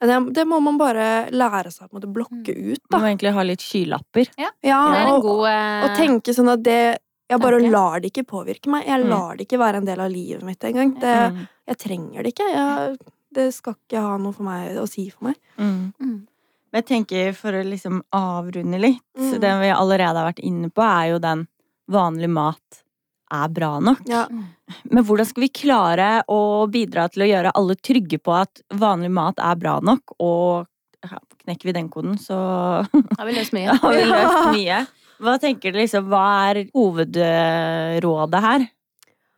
[0.00, 3.60] det, det må man bare lære seg å blokke ut, Man må egentlig ha litt
[3.62, 4.28] skylapper.
[4.36, 5.84] Ja, er og, god uh...
[5.86, 6.98] og tenke sånn at det
[7.30, 7.70] Jeg bare tanke.
[7.72, 8.84] lar det ikke påvirke meg.
[8.86, 9.08] Jeg Mm.
[9.08, 10.92] lar det ikke være en del av livet mitt engang.
[11.00, 11.46] Mm.
[11.66, 12.50] jeg trenger det ikke.
[12.52, 12.98] Jeg,
[13.32, 15.36] det skal ikke ha noe for meg å si for meg.
[15.58, 15.92] Mm.
[15.98, 16.26] Mm.
[16.74, 19.40] Men jeg tenker for å liksom avrunde litt, Mm.
[19.40, 21.46] det vi allerede har vært inne på, er jo den
[21.88, 22.83] vanlige mat
[23.32, 24.02] er bra nok.
[24.10, 24.26] Ja.
[24.90, 29.10] Men hvordan skal vi klare å bidra til å gjøre alle trygge på at vanlig
[29.14, 30.66] mat er bra nok, og
[31.44, 32.36] knekker vi den koden, så
[33.18, 33.74] Har vi løst mye?
[33.82, 34.82] har vi løst mye.
[35.24, 38.64] Hva tenker du liksom, hva er hovedrådet her?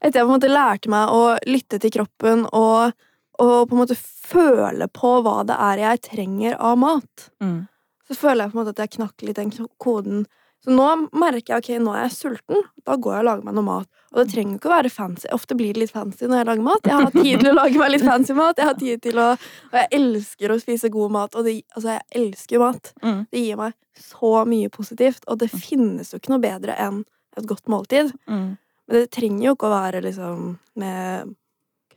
[0.01, 2.93] Etter jeg på en måte lærte meg å lytte til kroppen og,
[3.41, 7.67] og på en måte føle på hva det er jeg trenger av mat, Mm.
[8.09, 10.27] så føler jeg på en måte at jeg knakk litt den koden
[10.67, 12.65] Så nå merker jeg ok, nå er jeg sulten.
[12.87, 13.87] Da går jeg og lager meg noe mat.
[14.11, 15.29] Og det trenger ikke å være fancy.
[15.37, 16.89] Ofte blir det litt fancy når jeg lager mat.
[16.91, 18.59] Jeg har tid til å lage meg litt fancy mat.
[18.59, 21.39] Jeg har tid til å Og jeg elsker å spise god mat.
[21.39, 22.93] Og det, altså, jeg elsker mat.
[23.05, 23.23] Mm.
[23.31, 23.79] Det gir meg
[24.11, 25.23] så mye positivt.
[25.31, 27.03] Og det finnes jo ikke noe bedre enn
[27.37, 28.11] et godt måltid.
[28.27, 28.55] Mm.
[28.59, 30.47] Men det trenger jo ikke å være liksom
[30.83, 31.35] med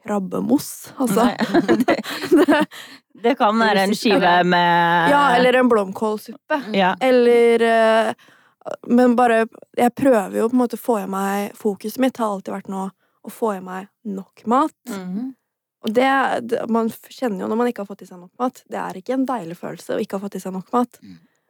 [0.06, 1.28] krabbemos, altså.
[1.86, 1.96] Det,
[2.40, 2.60] Det,
[3.24, 6.62] det kan være en skive med ja, eller en blomkålsuppe.
[6.78, 6.94] ja.
[7.04, 8.14] Eller eh,
[8.88, 9.46] Men bare
[9.78, 12.68] Jeg prøver jo på en måte å få i meg Fokuset mitt har alltid vært
[12.70, 12.90] nå
[13.26, 14.74] å få i meg nok mat.
[14.90, 15.34] Mhm.
[15.84, 16.10] Og det,
[16.50, 18.64] det Man kjenner jo når man ikke har fått i seg nok mat.
[18.68, 21.00] Det er ikke en deilig følelse å ikke ha fått i seg nok mat.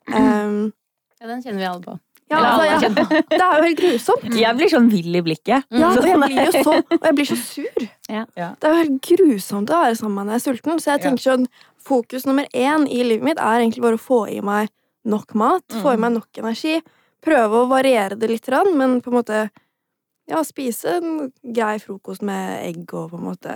[0.07, 0.71] Um,
[1.19, 1.95] Ja, den kjenner vi alle på.
[2.29, 4.27] ja, altså, jeg, det er jo helt grusomt.
[4.43, 5.65] Jeg blir sånn vill i blikket.
[5.73, 7.87] Ja, og jeg blir jo så Og jeg blir så sur.
[8.07, 8.21] Ja.
[8.37, 8.51] Ja.
[8.61, 10.79] Det er jo helt grusomt å være sammen med når jeg er sulten.
[10.79, 11.47] Så jeg tenker sånn
[11.89, 14.69] Fokus nummer én i livet mitt er egentlig bare å få i meg
[15.09, 15.65] nok mat.
[15.81, 16.01] Få i Mm.
[16.05, 16.77] meg nok energi.
[17.25, 19.49] Prøve å variere det litt, men på en måte
[20.29, 23.53] Ja, spise en grei frokost med egg og på en måte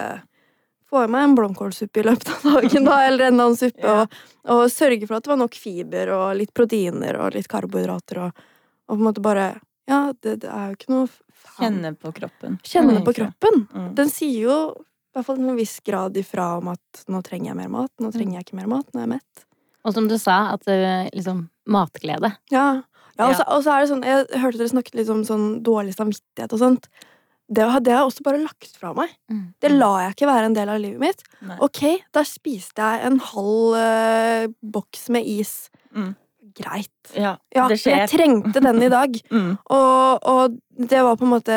[0.94, 3.82] få i meg en blomkålsuppe i løpet av dagen, da, eller en annen suppe.
[3.82, 4.04] Ja.
[4.04, 4.18] Og,
[4.56, 8.24] og sørge for at det var nok fiber og litt proteiner og litt karbohydrater.
[8.26, 8.42] Og,
[8.90, 9.54] og på en måte bare
[9.90, 11.58] Ja, det, det er jo ikke noe faen.
[11.58, 12.60] Kjenne på kroppen.
[12.64, 13.66] Kjenne på kroppen.
[13.74, 13.90] Mm.
[13.98, 17.52] Den sier jo i hvert fall til en viss grad ifra om at nå trenger
[17.52, 19.44] jeg mer mat, nå trenger jeg ikke mer mat, nå er jeg mett.
[19.84, 22.32] Og som du sa, at eh, liksom matglede.
[22.54, 22.82] Ja,
[23.20, 25.48] ja, og, så, og så er det sånn Jeg hørte dere snakket litt om sånn
[25.66, 26.88] dårlig samvittighet og sånt.
[27.54, 29.12] Det har det har jeg også bare lagt fra meg.
[29.62, 31.24] Det la jeg ikke være en del av livet mitt.
[31.46, 31.58] Nei.
[31.62, 31.82] Ok,
[32.16, 35.52] da spiste jeg en halv uh, boks med is.
[35.94, 36.14] Mm.
[36.58, 37.12] Greit.
[37.18, 38.00] Ja, Ja, det skjer.
[38.04, 39.20] jeg trengte den i dag.
[39.34, 39.58] Mm.
[39.74, 40.58] Og, og
[40.90, 41.56] det var på en måte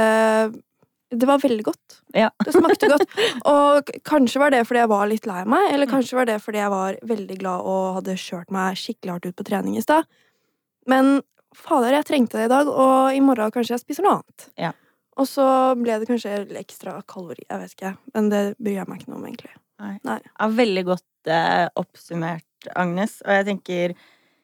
[1.13, 2.01] Det var veldig godt.
[2.17, 2.31] Ja.
[2.45, 3.07] Det smakte godt.
[3.53, 5.93] Og kanskje var det fordi jeg var litt lei meg, eller Mm.
[5.95, 9.37] kanskje var det fordi jeg var veldig glad og hadde kjørt meg skikkelig hardt ut
[9.39, 10.05] på trening i stad.
[10.91, 11.21] Men
[11.57, 14.49] fader, jeg trengte det i dag, og i morgen kanskje jeg spiser noe annet.
[14.61, 14.73] Ja.
[15.17, 15.47] Og så
[15.81, 17.47] ble det kanskje ekstra kalori.
[17.47, 19.55] Jeg vet ikke, men det bryr jeg meg ikke noe om, egentlig.
[19.77, 23.19] Ja, veldig godt eh, oppsummert, Agnes.
[23.25, 23.97] Og jeg tenker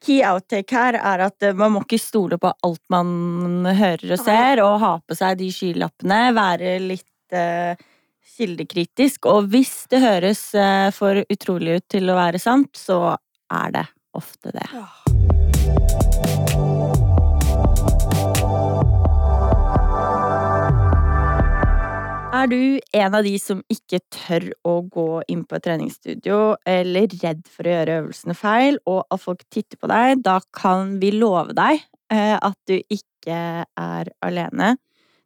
[0.03, 4.21] key outtake her er at eh, man må ikke stole på alt man hører og
[4.21, 6.21] ser, og ha på seg de skylappene.
[6.37, 7.77] Være litt eh,
[8.37, 9.29] kildekritisk.
[9.31, 13.17] Og hvis det høres eh, for utrolig ut til å være sant, så
[13.53, 14.69] er det ofte det.
[14.73, 15.02] Ja.
[22.33, 27.13] Er du en av de som ikke tør å gå inn på et treningsstudio, eller
[27.21, 31.11] redd for å gjøre øvelsene feil, og at folk titter på deg, da kan vi
[31.13, 34.79] love deg eh, at du ikke er alene.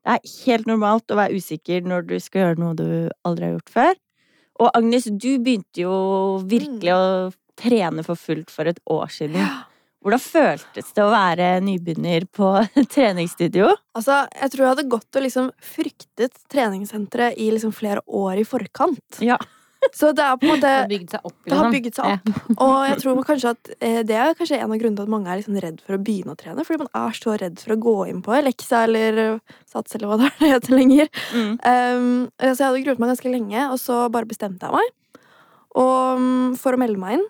[0.02, 2.90] Det er helt normalt å være usikker når du skal gjøre noe du
[3.22, 3.94] aldri har gjort før.
[4.66, 5.96] Og Agnes, du begynte jo
[6.42, 7.06] virkelig å
[7.60, 9.46] trene for fullt for et år siden.
[10.06, 12.52] Hvordan føltes det å være nybegynner på
[12.94, 13.72] treningsstudio?
[13.98, 18.44] Altså, jeg tror jeg hadde gått og liksom fryktet treningssenteret i liksom flere år i
[18.46, 19.18] forkant.
[19.18, 19.40] Ja.
[19.94, 21.34] Så det er på en måte Det har bygd seg opp.
[21.42, 21.74] Det har liksom.
[21.74, 22.54] bygget seg opp.
[22.54, 25.30] Og jeg tror kanskje at eh, det er kanskje en av grunnene til at mange
[25.30, 26.66] er liksom redd for å begynne å trene.
[26.70, 30.10] Fordi man er så redd for å gå inn på Alexa eller eh, Sats eller
[30.10, 31.10] hva det er det heter lenger.
[31.34, 31.52] Mm.
[31.66, 35.24] Um, så jeg hadde gruet meg ganske lenge, og så bare bestemte jeg meg.
[35.76, 37.26] Og mm, for å melde meg inn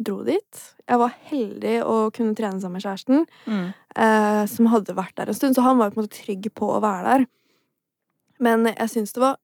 [0.00, 0.62] dro dit.
[0.88, 3.74] Jeg var heldig å kunne trene sammen med kjæresten, Mm.
[3.96, 6.68] eh, som hadde vært der en stund, så han var på en måte trygg på
[6.76, 7.26] å være der.
[8.40, 9.36] Men jeg syns det var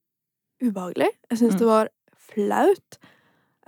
[0.63, 1.11] ubehagelig.
[1.31, 1.59] Jeg syns Mm.
[1.59, 2.99] det var flaut.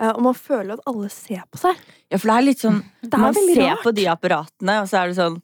[0.01, 1.77] Eh, og man føler at alle ser på seg.
[2.11, 3.83] Ja, for det er litt sånn er Man ser rart.
[3.85, 5.43] på de apparatene, og så er det sånn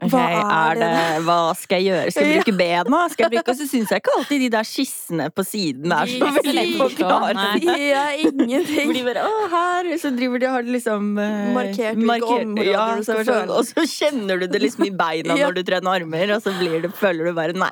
[0.00, 0.90] Ok, Hva er det,
[1.26, 2.12] hva skal jeg gjøre?
[2.14, 3.00] Skal jeg bruke bena?
[3.12, 6.12] Skal jeg bruke, og så syns jeg ikke alltid de der skissene på siden er
[6.12, 7.74] så veldig forklarende.
[7.90, 8.94] Ja, ingenting.
[8.96, 12.84] De bare, å, her, så driver de og har liksom uh, Markert hvilke områder ja,
[12.96, 13.58] du skal føle.
[13.58, 15.48] Og så kjenner du det liksom i beina Ja.
[15.50, 17.70] når du trener armer, og så blir det, føler du bare nei.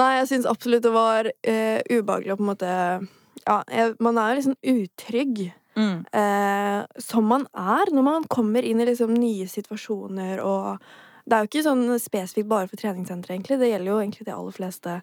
[0.00, 2.72] Nei, jeg syns absolutt det var uh, ubehagelig å på en måte
[3.46, 5.44] Ja, jeg, man er jo liksom utrygg.
[5.78, 6.02] Mm.
[6.10, 10.82] Uh, som man er når man kommer inn i liksom nye situasjoner og
[11.30, 13.60] Det er jo ikke sånn spesifikt bare for treningssentre, egentlig.
[13.60, 14.96] Det gjelder jo egentlig de aller fleste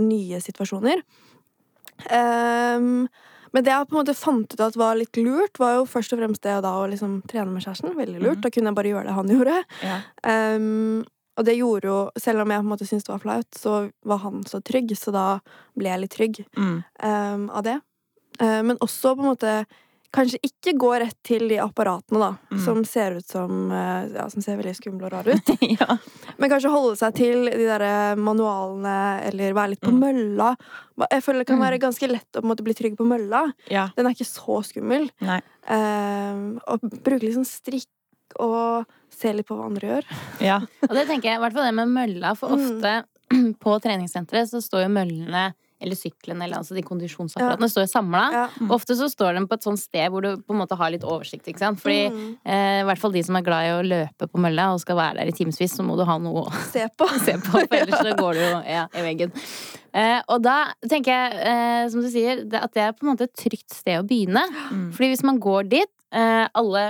[0.00, 1.00] nye situasjoner.
[2.10, 3.08] Um,
[3.52, 6.12] men det jeg på en måte fant ut at var litt lurt, var jo først
[6.14, 7.96] og fremst det da å liksom trene med kjæresten.
[7.98, 8.38] Veldig lurt.
[8.38, 8.44] Mhm.
[8.46, 9.56] Da kunne jeg bare gjøre det han gjorde.
[9.82, 9.96] Ja.
[10.54, 11.04] Um,
[11.40, 13.74] og det gjorde jo Selv om jeg på en måte syntes det var flaut, så
[14.04, 15.26] var han så trygg, så da
[15.78, 16.84] ble jeg litt trygg Mm.
[17.02, 17.80] um, av det.
[18.40, 19.54] Uh, men også på en måte
[20.12, 22.58] Kanskje ikke gå rett til de apparatene, da, Mm.
[22.64, 25.52] som ser ut som eh, Ja, som ser veldig skumle og rare ut.
[25.80, 25.86] ja.
[26.36, 30.00] Men kanskje holde seg til de der manualene, eller være litt på Mm.
[30.02, 30.56] mølla.
[31.10, 31.64] Jeg føler det kan Mm.
[31.68, 33.52] være ganske lett å på en måte bli trygg på mølla.
[33.70, 33.88] ja.
[33.96, 35.10] Den er ikke så skummel.
[35.20, 35.40] Nei.
[35.68, 37.86] Ehm, og bruke litt sånn strikk
[38.40, 40.04] og se litt på hva andre gjør.
[40.40, 40.58] Ja.
[40.82, 43.04] Og det tenker jeg, i hvert fall det med mølla, for ofte
[43.62, 48.22] på treningssenteret så står jo møllene eller syklene, eller altså de kondisjonsapparatene, står jo samla.
[48.34, 48.44] Ja.
[48.60, 48.70] Mm.
[48.76, 51.04] ofte så står de på et sånt sted hvor du på en måte har litt
[51.04, 51.80] oversikt, ikke sant.
[51.80, 52.36] Fordi Mm.
[52.44, 54.96] eh, i hvert fall de som er glad i å løpe på mølla og skal
[54.96, 57.08] være der i timevis, så må du ha noe å Se på.
[57.26, 59.32] se på, for ellers så går du jo ja, i veggen.
[59.92, 63.26] Eh, og da tenker jeg, eh, som du sier, at det er på en måte
[63.26, 64.44] et trygt sted å begynne.
[64.70, 64.92] Mm.
[64.94, 66.84] Fordi hvis man går dit, eh, alle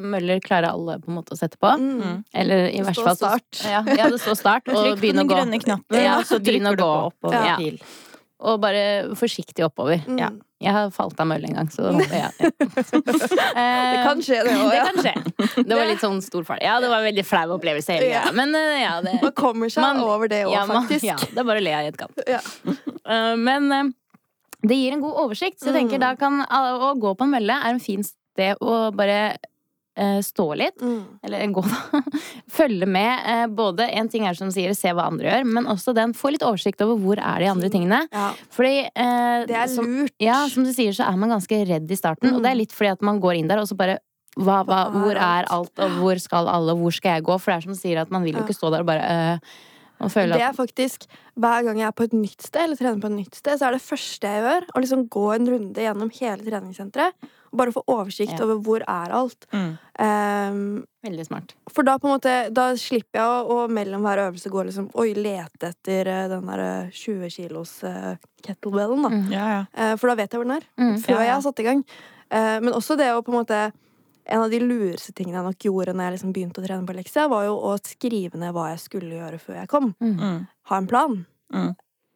[0.00, 1.70] møller klarer alle på en måte å sette på.
[1.80, 2.24] Mm.
[2.34, 3.60] Eller i hvert fall så- start.
[3.64, 5.34] Ja, ja, det står start, og Trykk på den å gå.
[5.36, 6.90] grønne knappen, Ja, så begynn å gå.
[7.12, 7.56] oppover Ja.
[7.58, 7.76] ja.
[8.44, 10.02] Og bare forsiktig oppover.
[10.06, 10.18] Mm.
[10.20, 10.30] Ja.
[10.60, 12.28] Jeg har falt av mølle en gang, så ja.
[12.40, 12.50] ja.
[13.24, 14.70] Det kan skje, det òg.
[14.74, 15.64] Det kan skje.
[15.68, 16.62] Det var litt sånn stor fart.
[16.64, 18.32] Ja, det var en veldig flau opplevelse hele greia.
[18.36, 21.04] Men eh, ja, det Man kommer seg Man- over det òg, ja, man- faktisk.
[21.04, 22.24] Ja, det er bare å le av i etterkant.
[22.28, 22.40] Ja.
[23.04, 23.90] Eh, Men eh,
[24.64, 26.00] det gir en god oversikt, så jeg tenker Mm.
[26.00, 29.36] da kan å gå på en mølle er en fin sted å bare eh,
[30.26, 30.80] stå litt.
[30.82, 31.02] Mm.
[31.22, 32.00] Eller gå, da.
[32.58, 33.20] Følge med.
[33.30, 36.32] eh, Både en ting er som sier, se hva andre gjør, men også den få
[36.34, 38.00] litt oversikt over hvor er de andre tingene.
[38.12, 38.30] Ja.
[38.54, 40.14] Fordi eh, Det er som, lurt.
[40.22, 42.30] ja, som du sier, så er man ganske redd i starten.
[42.32, 42.36] Mm.
[42.38, 43.98] Og det er litt fordi at man går inn der, og så bare
[44.34, 45.70] hva, hva, Hvor er alt?
[45.78, 47.36] og hvor skal alle, og hvor skal jeg gå?
[47.38, 49.04] For det er som du sier, at man vil jo ikke stå der og bare
[49.36, 49.54] øh,
[50.00, 51.06] Det at er faktisk
[51.38, 53.66] Hver gang jeg er på et nytt sted, eller trener på et nytt sted, så
[53.66, 57.14] er det første jeg gjør, å liksom gå en runde gjennom hele treningssenteret.
[57.54, 58.44] Og bare få oversikt Ja.
[58.44, 59.46] over hvor er alt.
[59.52, 59.78] Mm.
[59.98, 61.54] Um, Veldig smart.
[61.70, 64.88] for da på en måte Da slipper jeg å, å mellom hver øvelse gå liksom
[64.98, 69.10] Oi, lete etter eh, den der eh, 20 kilos uh, kettlebellen, da.
[69.12, 69.30] Mm.
[69.32, 69.92] Ja, ja.
[69.92, 70.66] Uh, for da vet jeg hvor den er.
[70.78, 70.98] Mm.
[70.98, 71.26] Før Ja, ja.
[71.28, 71.84] jeg har satt i gang.
[72.32, 73.60] Uh, men også det å på en måte
[74.24, 76.96] En av de lureste tingene jeg nok gjorde når jeg liksom begynte å trene på
[76.96, 79.90] Leksia, var jo å skrive ned hva jeg skulle gjøre før jeg kom.
[80.00, 80.46] Mm.
[80.70, 81.18] Ha en plan.
[81.52, 81.74] Mm.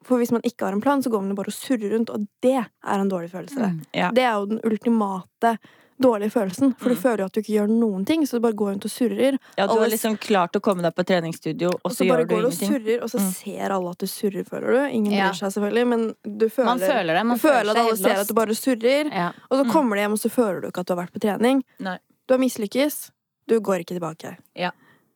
[0.09, 2.12] For hvis man ikke har en plan, så går man jo bare og surrer rundt,
[2.14, 3.73] og det er en dårlig følelse.
[3.75, 3.83] Mm.
[3.99, 4.09] Ja.
[4.14, 5.59] Det er jo den ultimate
[6.01, 7.03] dårlige følelsen, for du Mm.
[7.03, 9.39] føler jo at du ikke gjør noen ting, så du bare går rundt og surrer.
[9.59, 12.25] ja, du har liksom klart å komme deg på treningsstudio, og Og så så bare
[12.25, 13.33] gjør du går du og surrer, og så Mm.
[13.35, 14.95] ser alle at du surrer, føler du.
[14.97, 15.31] Ingen Ja.
[15.33, 17.27] seg selvfølgelig, men du føler, Man føler det.
[17.27, 19.13] Man du føler føler at alle ser at du bare surrer.
[19.13, 19.33] Ja.
[19.51, 19.71] Og så Mm.
[19.73, 21.63] kommer du hjem, og så føler du ikke at du har vært på trening.
[21.81, 21.99] Nei.
[22.29, 23.11] Du har mislykkes.
[23.49, 24.37] Du går ikke tilbake.
[24.55, 24.71] Ja.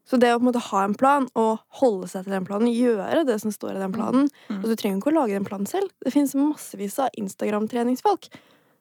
[0.05, 2.67] Så det å på en måte ha en plan, og holde seg til den planen,
[2.75, 4.59] gjøre det som står i den planen Mm.
[4.59, 5.91] Og du trenger ikke å lage den planen selv.
[6.05, 8.29] Det finnes massevis av Instagram-treningsfolk.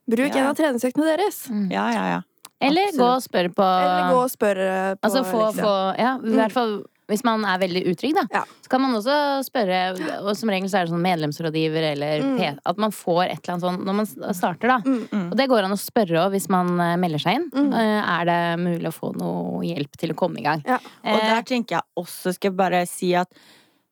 [0.10, 0.42] Bruk Ja.
[0.42, 1.48] en av treningsøktene deres.
[1.50, 1.68] Mm.
[1.72, 2.22] Ja, ja, ja.
[2.62, 3.02] Eller Absolutt.
[3.02, 6.52] gå og spørre på Eller gå og spørre på Altså få, få Ja, i hvert
[6.54, 8.22] fall hvis man er veldig utrygg, da.
[8.32, 8.44] Ja.
[8.64, 9.80] Så kan man også spørre,
[10.24, 12.38] og som regel så er det sånn medlemsrådgiver eller Mm.
[12.40, 14.78] PT At man får et eller annet sånn når man starter, da.
[14.86, 15.10] Mm.
[15.12, 15.26] Mm.
[15.32, 17.50] Og det går an å spørre òg hvis man eh, melder seg inn.
[17.52, 17.74] Mm.
[17.74, 20.64] Eh, Er det mulig å få noe hjelp til å komme i gang?
[20.66, 20.76] Ja.
[21.04, 23.28] Og Eh, der tenker jeg også, skal jeg bare si at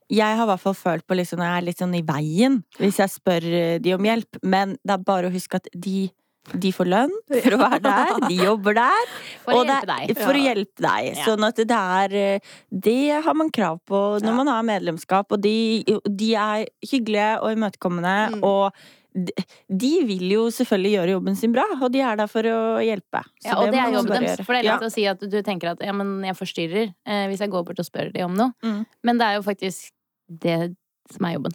[0.10, 2.63] jeg har i hvert fall følt på liksom, når jeg er litt sånn i veien
[2.80, 6.10] hvis jeg spør eh, de om hjelp, men det er bare å huske at de,
[6.54, 9.12] de får lønn for å være der, de jobber der.
[9.45, 10.13] For å og hjelpe deg.
[10.24, 11.10] For å hjelpe deg.
[11.13, 11.26] Ja.
[11.28, 12.54] Sånn at det er eh,
[12.89, 14.38] Det har man krav på når Ja.
[14.43, 18.41] man har medlemskap, og de, de er hyggelige og imøtekommende, Mm.
[18.43, 18.72] og
[19.13, 19.34] de,
[19.74, 23.24] de vil jo selvfølgelig gjøre jobben sin bra, og de er der for å hjelpe.
[23.41, 24.41] Så Ja, og det, det er jobben deres.
[24.45, 24.76] For det er Ja.
[24.86, 27.82] å si at du tenker at ja, men jeg forstyrrer eh, hvis jeg går bort
[27.82, 28.54] og spør dem om noe.
[28.63, 28.84] Mm.
[29.04, 29.89] Men det er jo faktisk
[30.30, 30.76] det
[31.10, 31.54] som er jobben.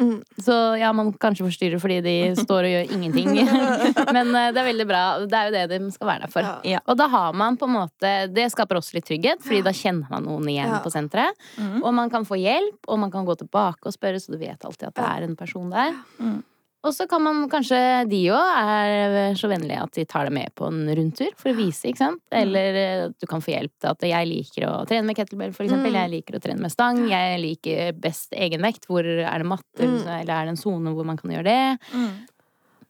[0.00, 0.22] Mm.
[0.40, 2.12] Så ja, man kanskje forstyrrer fordi de
[2.44, 3.28] står og gjør ingenting.
[4.16, 5.02] Men eh, det er veldig bra.
[5.28, 6.46] Det er jo det de skal være der for.
[6.48, 6.54] Ja.
[6.76, 6.80] Ja.
[6.88, 10.08] Og da har man på en måte Det skaper også litt trygghet, Fordi da kjenner
[10.10, 10.80] man noen igjen Ja.
[10.84, 11.36] på senteret.
[11.60, 11.82] Mm.
[11.82, 14.64] Og man kan få hjelp, og man kan gå tilbake og spørre, så du vet
[14.64, 15.92] alltid at det er en person der.
[16.18, 16.40] Mm.
[16.82, 17.78] Og så kan man kanskje
[18.10, 21.56] De òg er så vennlige at de tar deg med på en rundtur for å
[21.56, 22.22] vise, ikke sant.
[22.34, 25.62] Eller eh, du kan få hjelp til at jeg liker å trene med kettlebell, for
[25.68, 25.94] eksempel.
[25.94, 26.00] Mm.
[26.00, 26.98] Jeg liker å trene med stang.
[27.12, 28.88] Jeg liker best egenvekt.
[28.90, 30.02] Hvor er det matter, Mm.
[30.20, 31.78] eller er det en sone hvor man kan gjøre det?
[31.94, 32.12] Mm.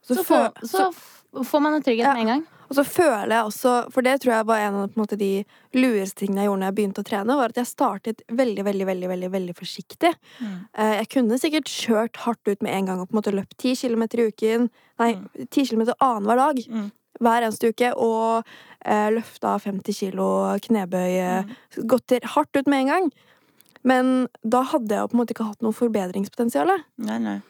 [0.03, 0.87] Så, Så, får, så
[1.33, 2.13] får man en trygghet Ja.
[2.13, 2.43] med en gang.
[2.69, 6.15] Og så føler jeg også, for det tror jeg var en av måte, de lureste
[6.23, 9.09] tingene jeg gjorde når jeg begynte å trene, var at jeg startet veldig, veldig, veldig,
[9.11, 10.13] veldig, veldig forsiktig.
[10.39, 10.55] Mm.
[10.73, 13.57] Eh, Jeg kunne sikkert kjørt hardt ut med en gang og på en måte løpt
[13.57, 14.69] 10 kilometer i uken.
[14.99, 15.11] Nei,
[15.51, 16.57] 10 kilometer annenhver dag.
[16.69, 16.91] Mm.
[17.21, 17.93] Hver eneste uke.
[17.95, 18.43] Og
[18.85, 21.13] eh, løfta 50 kilo knebøy.
[21.19, 21.87] eh, Mm.
[21.87, 23.11] Gått hardt ut med en gang.
[23.83, 26.71] Men da hadde jeg på en måte ikke hatt noe forbedringspotensial.
[26.97, 27.41] Nei, nei.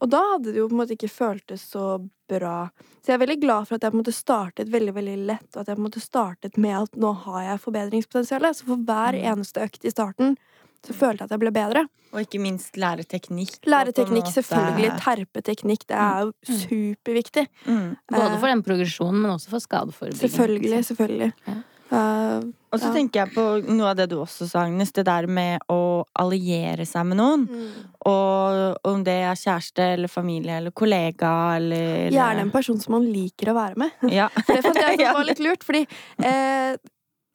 [0.00, 1.86] Og da hadde det jo på en måte ikke føltes så
[2.30, 2.70] bra.
[3.02, 5.48] Så jeg er veldig glad for at jeg på en måte startet veldig veldig lett,
[5.56, 8.46] og at jeg på en måte startet med at nå har jeg forbedringspotensial.
[8.54, 9.24] Så for hver Mm.
[9.34, 10.36] eneste økt i starten
[10.82, 11.82] så følte jeg at jeg ble bedre.
[12.12, 13.58] Og ikke minst lære teknikk.
[13.62, 14.90] og Lære på en teknikk, måte- selvfølgelig.
[15.04, 15.86] Terpeteknikk.
[15.86, 17.46] Det er jo superviktig.
[17.66, 17.96] Mm.
[18.08, 20.30] Både Eh, for den progresjonen, men også for skadeforebygging.
[20.30, 21.32] Selvfølgelig, selvfølgelig.
[21.46, 21.54] Ja.
[21.90, 22.40] Eh,
[22.72, 22.92] Og så Ja.
[22.94, 24.92] tenker jeg på noe av det du også sa, Agnes.
[24.92, 27.48] Det der med å alliere seg med noen.
[27.48, 27.72] mm.
[28.06, 33.10] Og om det er kjæreste eller familie eller kollega eller Gjerne en person som man
[33.12, 33.90] liker å være med.
[34.12, 34.28] Ja.
[34.46, 35.86] Det fant jeg var litt lurt, fordi
[36.22, 36.76] eh,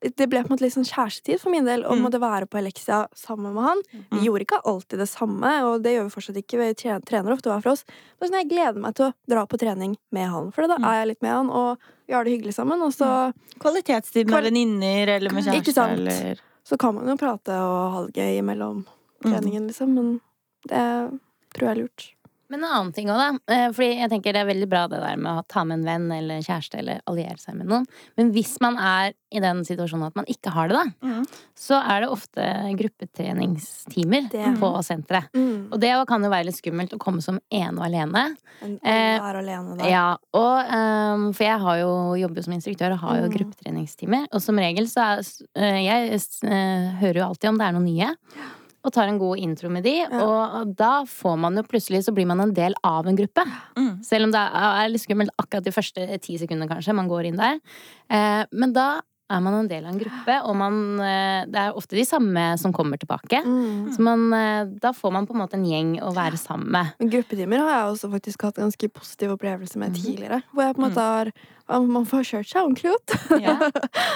[0.06, 2.02] det ble på en måte litt sånn kjærestetid for min del å Mm.
[2.06, 3.82] måtte være på Elexia sammen med han.
[3.92, 4.24] Vi Mm.
[4.26, 6.58] gjorde ikke alltid det samme, og det gjør vi fortsatt ikke.
[6.60, 7.84] Vi trener ofte hver for oss.
[8.22, 10.86] Men sånn, jeg gleder meg til å dra på trening med han, for da Mm.
[10.86, 12.82] er jeg litt med han, og vi har det hyggelig sammen.
[12.82, 17.92] Og så, Kvalitetstid med venninner eller med kjæreste eller så kan man jo prate og
[17.94, 18.86] ha det gøy mellom
[19.26, 19.32] Mm.
[19.32, 19.94] treningen, liksom.
[19.96, 20.22] Men
[20.68, 21.20] det
[21.56, 22.15] tror jeg er lurt.
[22.50, 23.54] Men en annen ting òg, da.
[23.54, 25.86] Eh, Fordi jeg tenker det er veldig bra det der med å ta med en
[25.86, 27.86] venn eller kjæreste eller alliere seg med noen.
[28.18, 31.26] Men hvis man er i den situasjonen at man ikke har det, da, Mm.
[31.58, 32.46] så er det ofte
[32.78, 35.30] gruppetreningstimer Det- på senteret.
[35.34, 35.70] Mm.
[35.74, 38.38] Og det kan jo være litt skummelt å komme som ene og alene.
[38.62, 39.84] Men Eh, alene da.
[39.90, 43.34] Ja, og um, For jeg har jo, jobber jo som instruktør og har jo Mm.
[43.38, 44.28] gruppetreningstimer.
[44.32, 45.24] Og som regel så er
[45.56, 46.20] eh, Jeg
[47.02, 48.16] hører jo alltid om det er noen nye.
[48.86, 49.96] Og tar en god intro med de.
[50.22, 53.42] Og da får man jo plutselig Så blir man en del av en gruppe.
[53.80, 53.92] Mm.
[54.06, 57.40] Selv om det er litt skummelt akkurat de første ti sekundene, kanskje, man går inn
[57.42, 57.60] der.
[58.14, 61.74] Eh, men da er man en del av en gruppe, og man eh, Det er
[61.78, 63.40] ofte de samme som kommer tilbake.
[63.46, 63.90] Mm.
[63.96, 66.92] Så man, eh, da får man på en måte en gjeng å være sammen med.
[67.00, 70.02] Men Gruppetimer har jeg også faktisk hatt ganske positiv opplevelse med Mhm.
[70.04, 70.42] tidligere.
[70.54, 71.32] Hvor jeg på en måte har
[71.68, 73.42] Man får kjørt seg ordentlig ut.
[73.42, 73.56] Ja.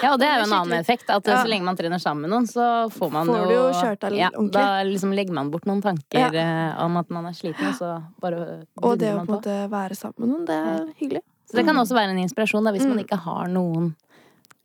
[0.03, 1.09] ja, og det er jo en annen effekt.
[1.09, 1.41] At Ja.
[1.41, 4.29] så lenge man trener sammen med noen, så får man Får jo jo ja.
[4.53, 8.03] Da liksom legger man bort noen tanker eh, om at man er sliten, og så
[8.21, 11.23] bare Og det å på en måte være sammen med noen, det er hyggelig.
[11.49, 13.05] Så det kan også være en inspirasjon da, hvis man Mm.
[13.07, 13.95] ikke har noen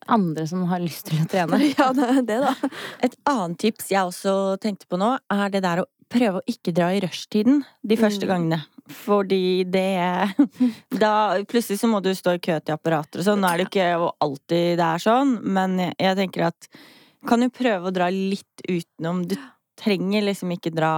[0.09, 1.59] andre som har lyst til å trene.
[1.79, 2.55] Ja, det er det, da.
[3.05, 6.75] Et annet tips jeg også tenkte på nå, er det der å prøve å ikke
[6.77, 8.31] dra i rushtiden de første Mm.
[8.31, 8.59] gangene.
[8.93, 10.35] Fordi det
[11.01, 11.13] Da
[11.49, 13.41] plutselig så må du stå i kø til apparater og sånn.
[13.41, 13.89] Nå er det ikke
[14.21, 16.69] alltid det er sånn, men jeg, jeg tenker at
[17.27, 19.25] kan jo prøve å dra litt utenom.
[19.27, 19.35] Du
[19.81, 20.93] trenger liksom ikke dra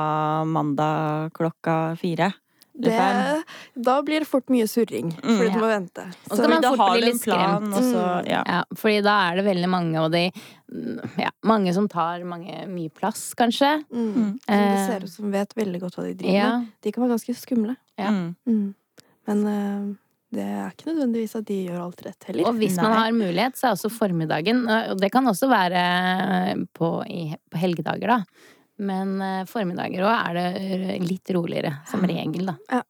[0.44, 2.32] mandag klokka fire.
[2.78, 3.44] Det,
[3.82, 5.36] da blir det fort mye surring, Mm.
[5.38, 5.54] fordi Ja.
[5.54, 6.02] du må vente.
[6.30, 7.76] Og så Så- kan man fort har bli du en litt plan, skremt.
[7.76, 8.28] og så Mm.
[8.28, 8.42] ja.
[8.46, 10.32] Ja, fordi da er det veldig mange, og de
[11.18, 13.84] ja, Mange som tar mange, mye plass, kanskje.
[13.90, 14.12] Mm.
[14.14, 14.14] Mm.
[14.14, 16.58] Som det Eh, ser ut som vet veldig godt hva de driver Ja.
[16.58, 16.68] med.
[16.82, 17.76] De kan være ganske skumle.
[17.98, 18.10] Ja.
[18.10, 18.36] Mm.
[18.46, 18.74] Mm.
[19.26, 19.94] Men uh,
[20.32, 22.46] det er ikke nødvendigvis at de gjør alt rett heller.
[22.46, 27.02] Og hvis man har mulighet, så er også formiddagen Og det kan også være på,
[27.08, 28.24] i, på helgedager, da.
[28.78, 32.82] Men eh, formiddager òg er det litt roligere, som regel, da.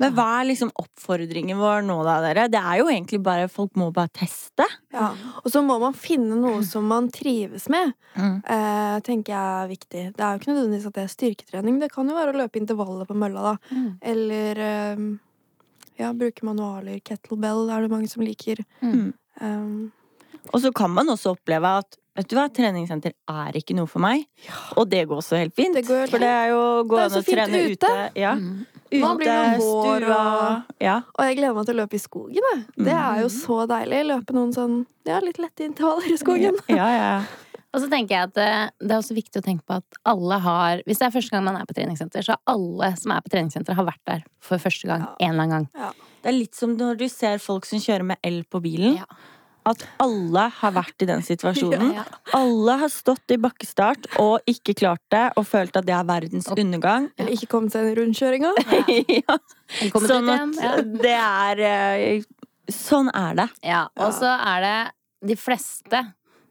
[0.00, 2.46] Men hva er liksom oppfordringen vår nå, da, dere?
[2.48, 4.64] Det er jo egentlig bare Folk må bare teste.
[4.94, 5.10] Ja.
[5.42, 7.92] Og så må man finne noe som man trives med.
[8.14, 8.38] Mm.
[8.40, 10.04] Eh, tenker jeg er viktig.
[10.16, 11.82] Det er jo ikke nødvendigvis at det er styrketrening.
[11.84, 13.76] Det kan jo være å løpe intervallet på mølla, da.
[13.76, 13.90] Mm.
[14.14, 15.04] Eller eh,
[16.00, 16.96] ja, bruke manualer.
[17.04, 18.64] Kettlebell er det mange som liker.
[18.80, 19.10] Mm.
[19.44, 19.92] Um,
[20.48, 24.02] Og så kan man også oppleve at Vet du hva, treningssenter er ikke noe for
[24.02, 24.24] meg.
[24.76, 25.74] Og det går også helt fint.
[25.78, 27.76] Det går helt for det er jo gå an å trene ute.
[27.86, 28.10] ute.
[28.18, 28.32] Ja.
[28.34, 28.66] Mm.
[28.90, 30.96] Nå Ute, blir det vår, stua og- Ja.
[31.14, 32.34] og jeg gleder meg til å løpe i skogen.
[32.34, 32.64] Jeg.
[32.76, 33.16] Det Mm.
[33.16, 34.06] er jo så deilig.
[34.06, 36.58] Løpe noen sånn ja, litt lette intervaller i skogen.
[36.68, 37.24] Ja, ja.
[37.72, 40.40] Og så tenker jeg at det, det er også viktig å tenke på at alle
[40.40, 43.30] har Hvis det er første gang man er på treningssenter, så alle som er på
[43.30, 45.14] treningssenter, har vært der for første gang Ja.
[45.20, 45.92] en eller annen gang.
[46.22, 48.96] Det er litt som når du ser folk som kjører med el på bilen.
[48.96, 49.04] Ja.
[49.68, 51.90] At alle har vært i den situasjonen.
[51.98, 52.04] Ja.
[52.36, 56.48] Alle har stått i bakkestart og ikke klart det, og følt at det er verdens
[56.48, 57.10] Og- undergang.
[57.18, 58.54] Eller ikke kommet seg i rundkjøringa.
[59.20, 59.36] ja.
[60.00, 62.22] Sånn at det er eh,
[62.70, 63.48] Sånn er det.
[63.66, 64.74] Ja, og så er det
[65.26, 66.00] de fleste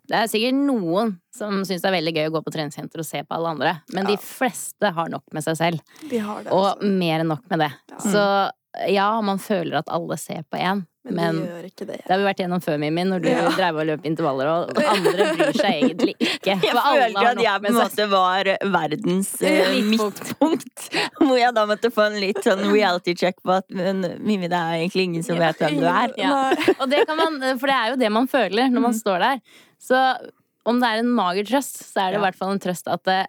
[0.10, 3.08] Det er sikkert noen som syns det er veldig gøy å gå på treningssenter og
[3.08, 6.00] se på alle andre, men de fleste har nok med seg selv.
[6.10, 6.52] De har det.
[6.52, 6.90] Og altså.
[7.00, 7.70] mer enn nok med det.
[7.94, 8.00] Ja.
[8.04, 8.24] Så
[8.88, 11.96] ja, man føler at alle ser på én, Men, men de gjør ikke det.
[12.06, 13.46] det har vi vært gjennom før, Mimmi, når du Ja.
[13.56, 16.54] drev og løp intervaller, og andre bryr seg egentlig ikke.
[16.62, 20.86] Jeg følte at jeg på en måte var verdens uh, midtpunkt.
[21.24, 24.60] Hvor jeg da måtte få en litt sånn reality check på at men, Mimmi, det
[24.60, 26.14] er egentlig ingen som vet hvem du er.
[26.20, 26.36] Ja.
[26.78, 29.00] Og det kan man, for det er jo det man føler når man Mm.
[29.02, 29.42] står der.
[29.82, 29.98] Så
[30.70, 33.02] om det er en mager trøst, så er det i hvert fall en trøst at
[33.08, 33.20] det,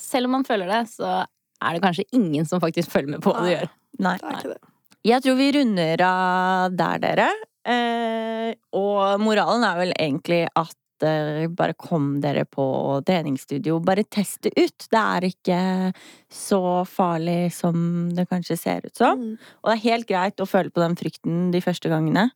[0.00, 1.20] selv om man føler det, så
[1.62, 3.68] er det kanskje ingen som faktisk følger med på hva du gjør.
[4.02, 4.16] Nei.
[4.20, 4.72] Det er ikke det.
[5.04, 7.28] Jeg tror vi runder av der, dere.
[7.64, 12.66] Eh, og moralen er vel egentlig at eh, bare kom dere på
[13.04, 13.78] treningsstudio.
[13.84, 14.86] Bare test det ut.
[14.88, 15.58] Det er ikke
[16.32, 17.76] så farlig som
[18.16, 19.20] det kanskje ser ut som.
[19.20, 19.34] Mm.
[19.60, 22.30] Og det er helt greit å føle på den frykten de første gangene.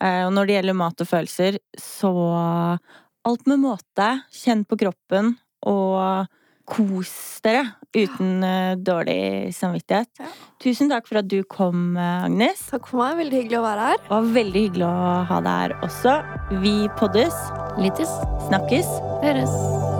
[0.00, 2.14] Eh, og når det gjelder mat og følelser, så
[3.26, 4.08] alt med måte.
[4.32, 5.34] Kjenn på kroppen,
[5.66, 6.32] og
[6.66, 7.64] kos dere
[7.96, 10.10] uten eh, dårlig samvittighet.
[10.20, 10.30] Ja.
[10.62, 12.66] Tusen takk for at du kom, eh, Agnes.
[12.72, 13.20] Takk for meg.
[13.24, 14.06] Veldig hyggelig å være her.
[14.16, 16.16] Og veldig hyggelig å ha deg her også.
[16.64, 17.44] Vi poddes.
[17.80, 18.16] Lyttes.
[18.48, 18.90] Snakkes.
[19.24, 19.95] Høres.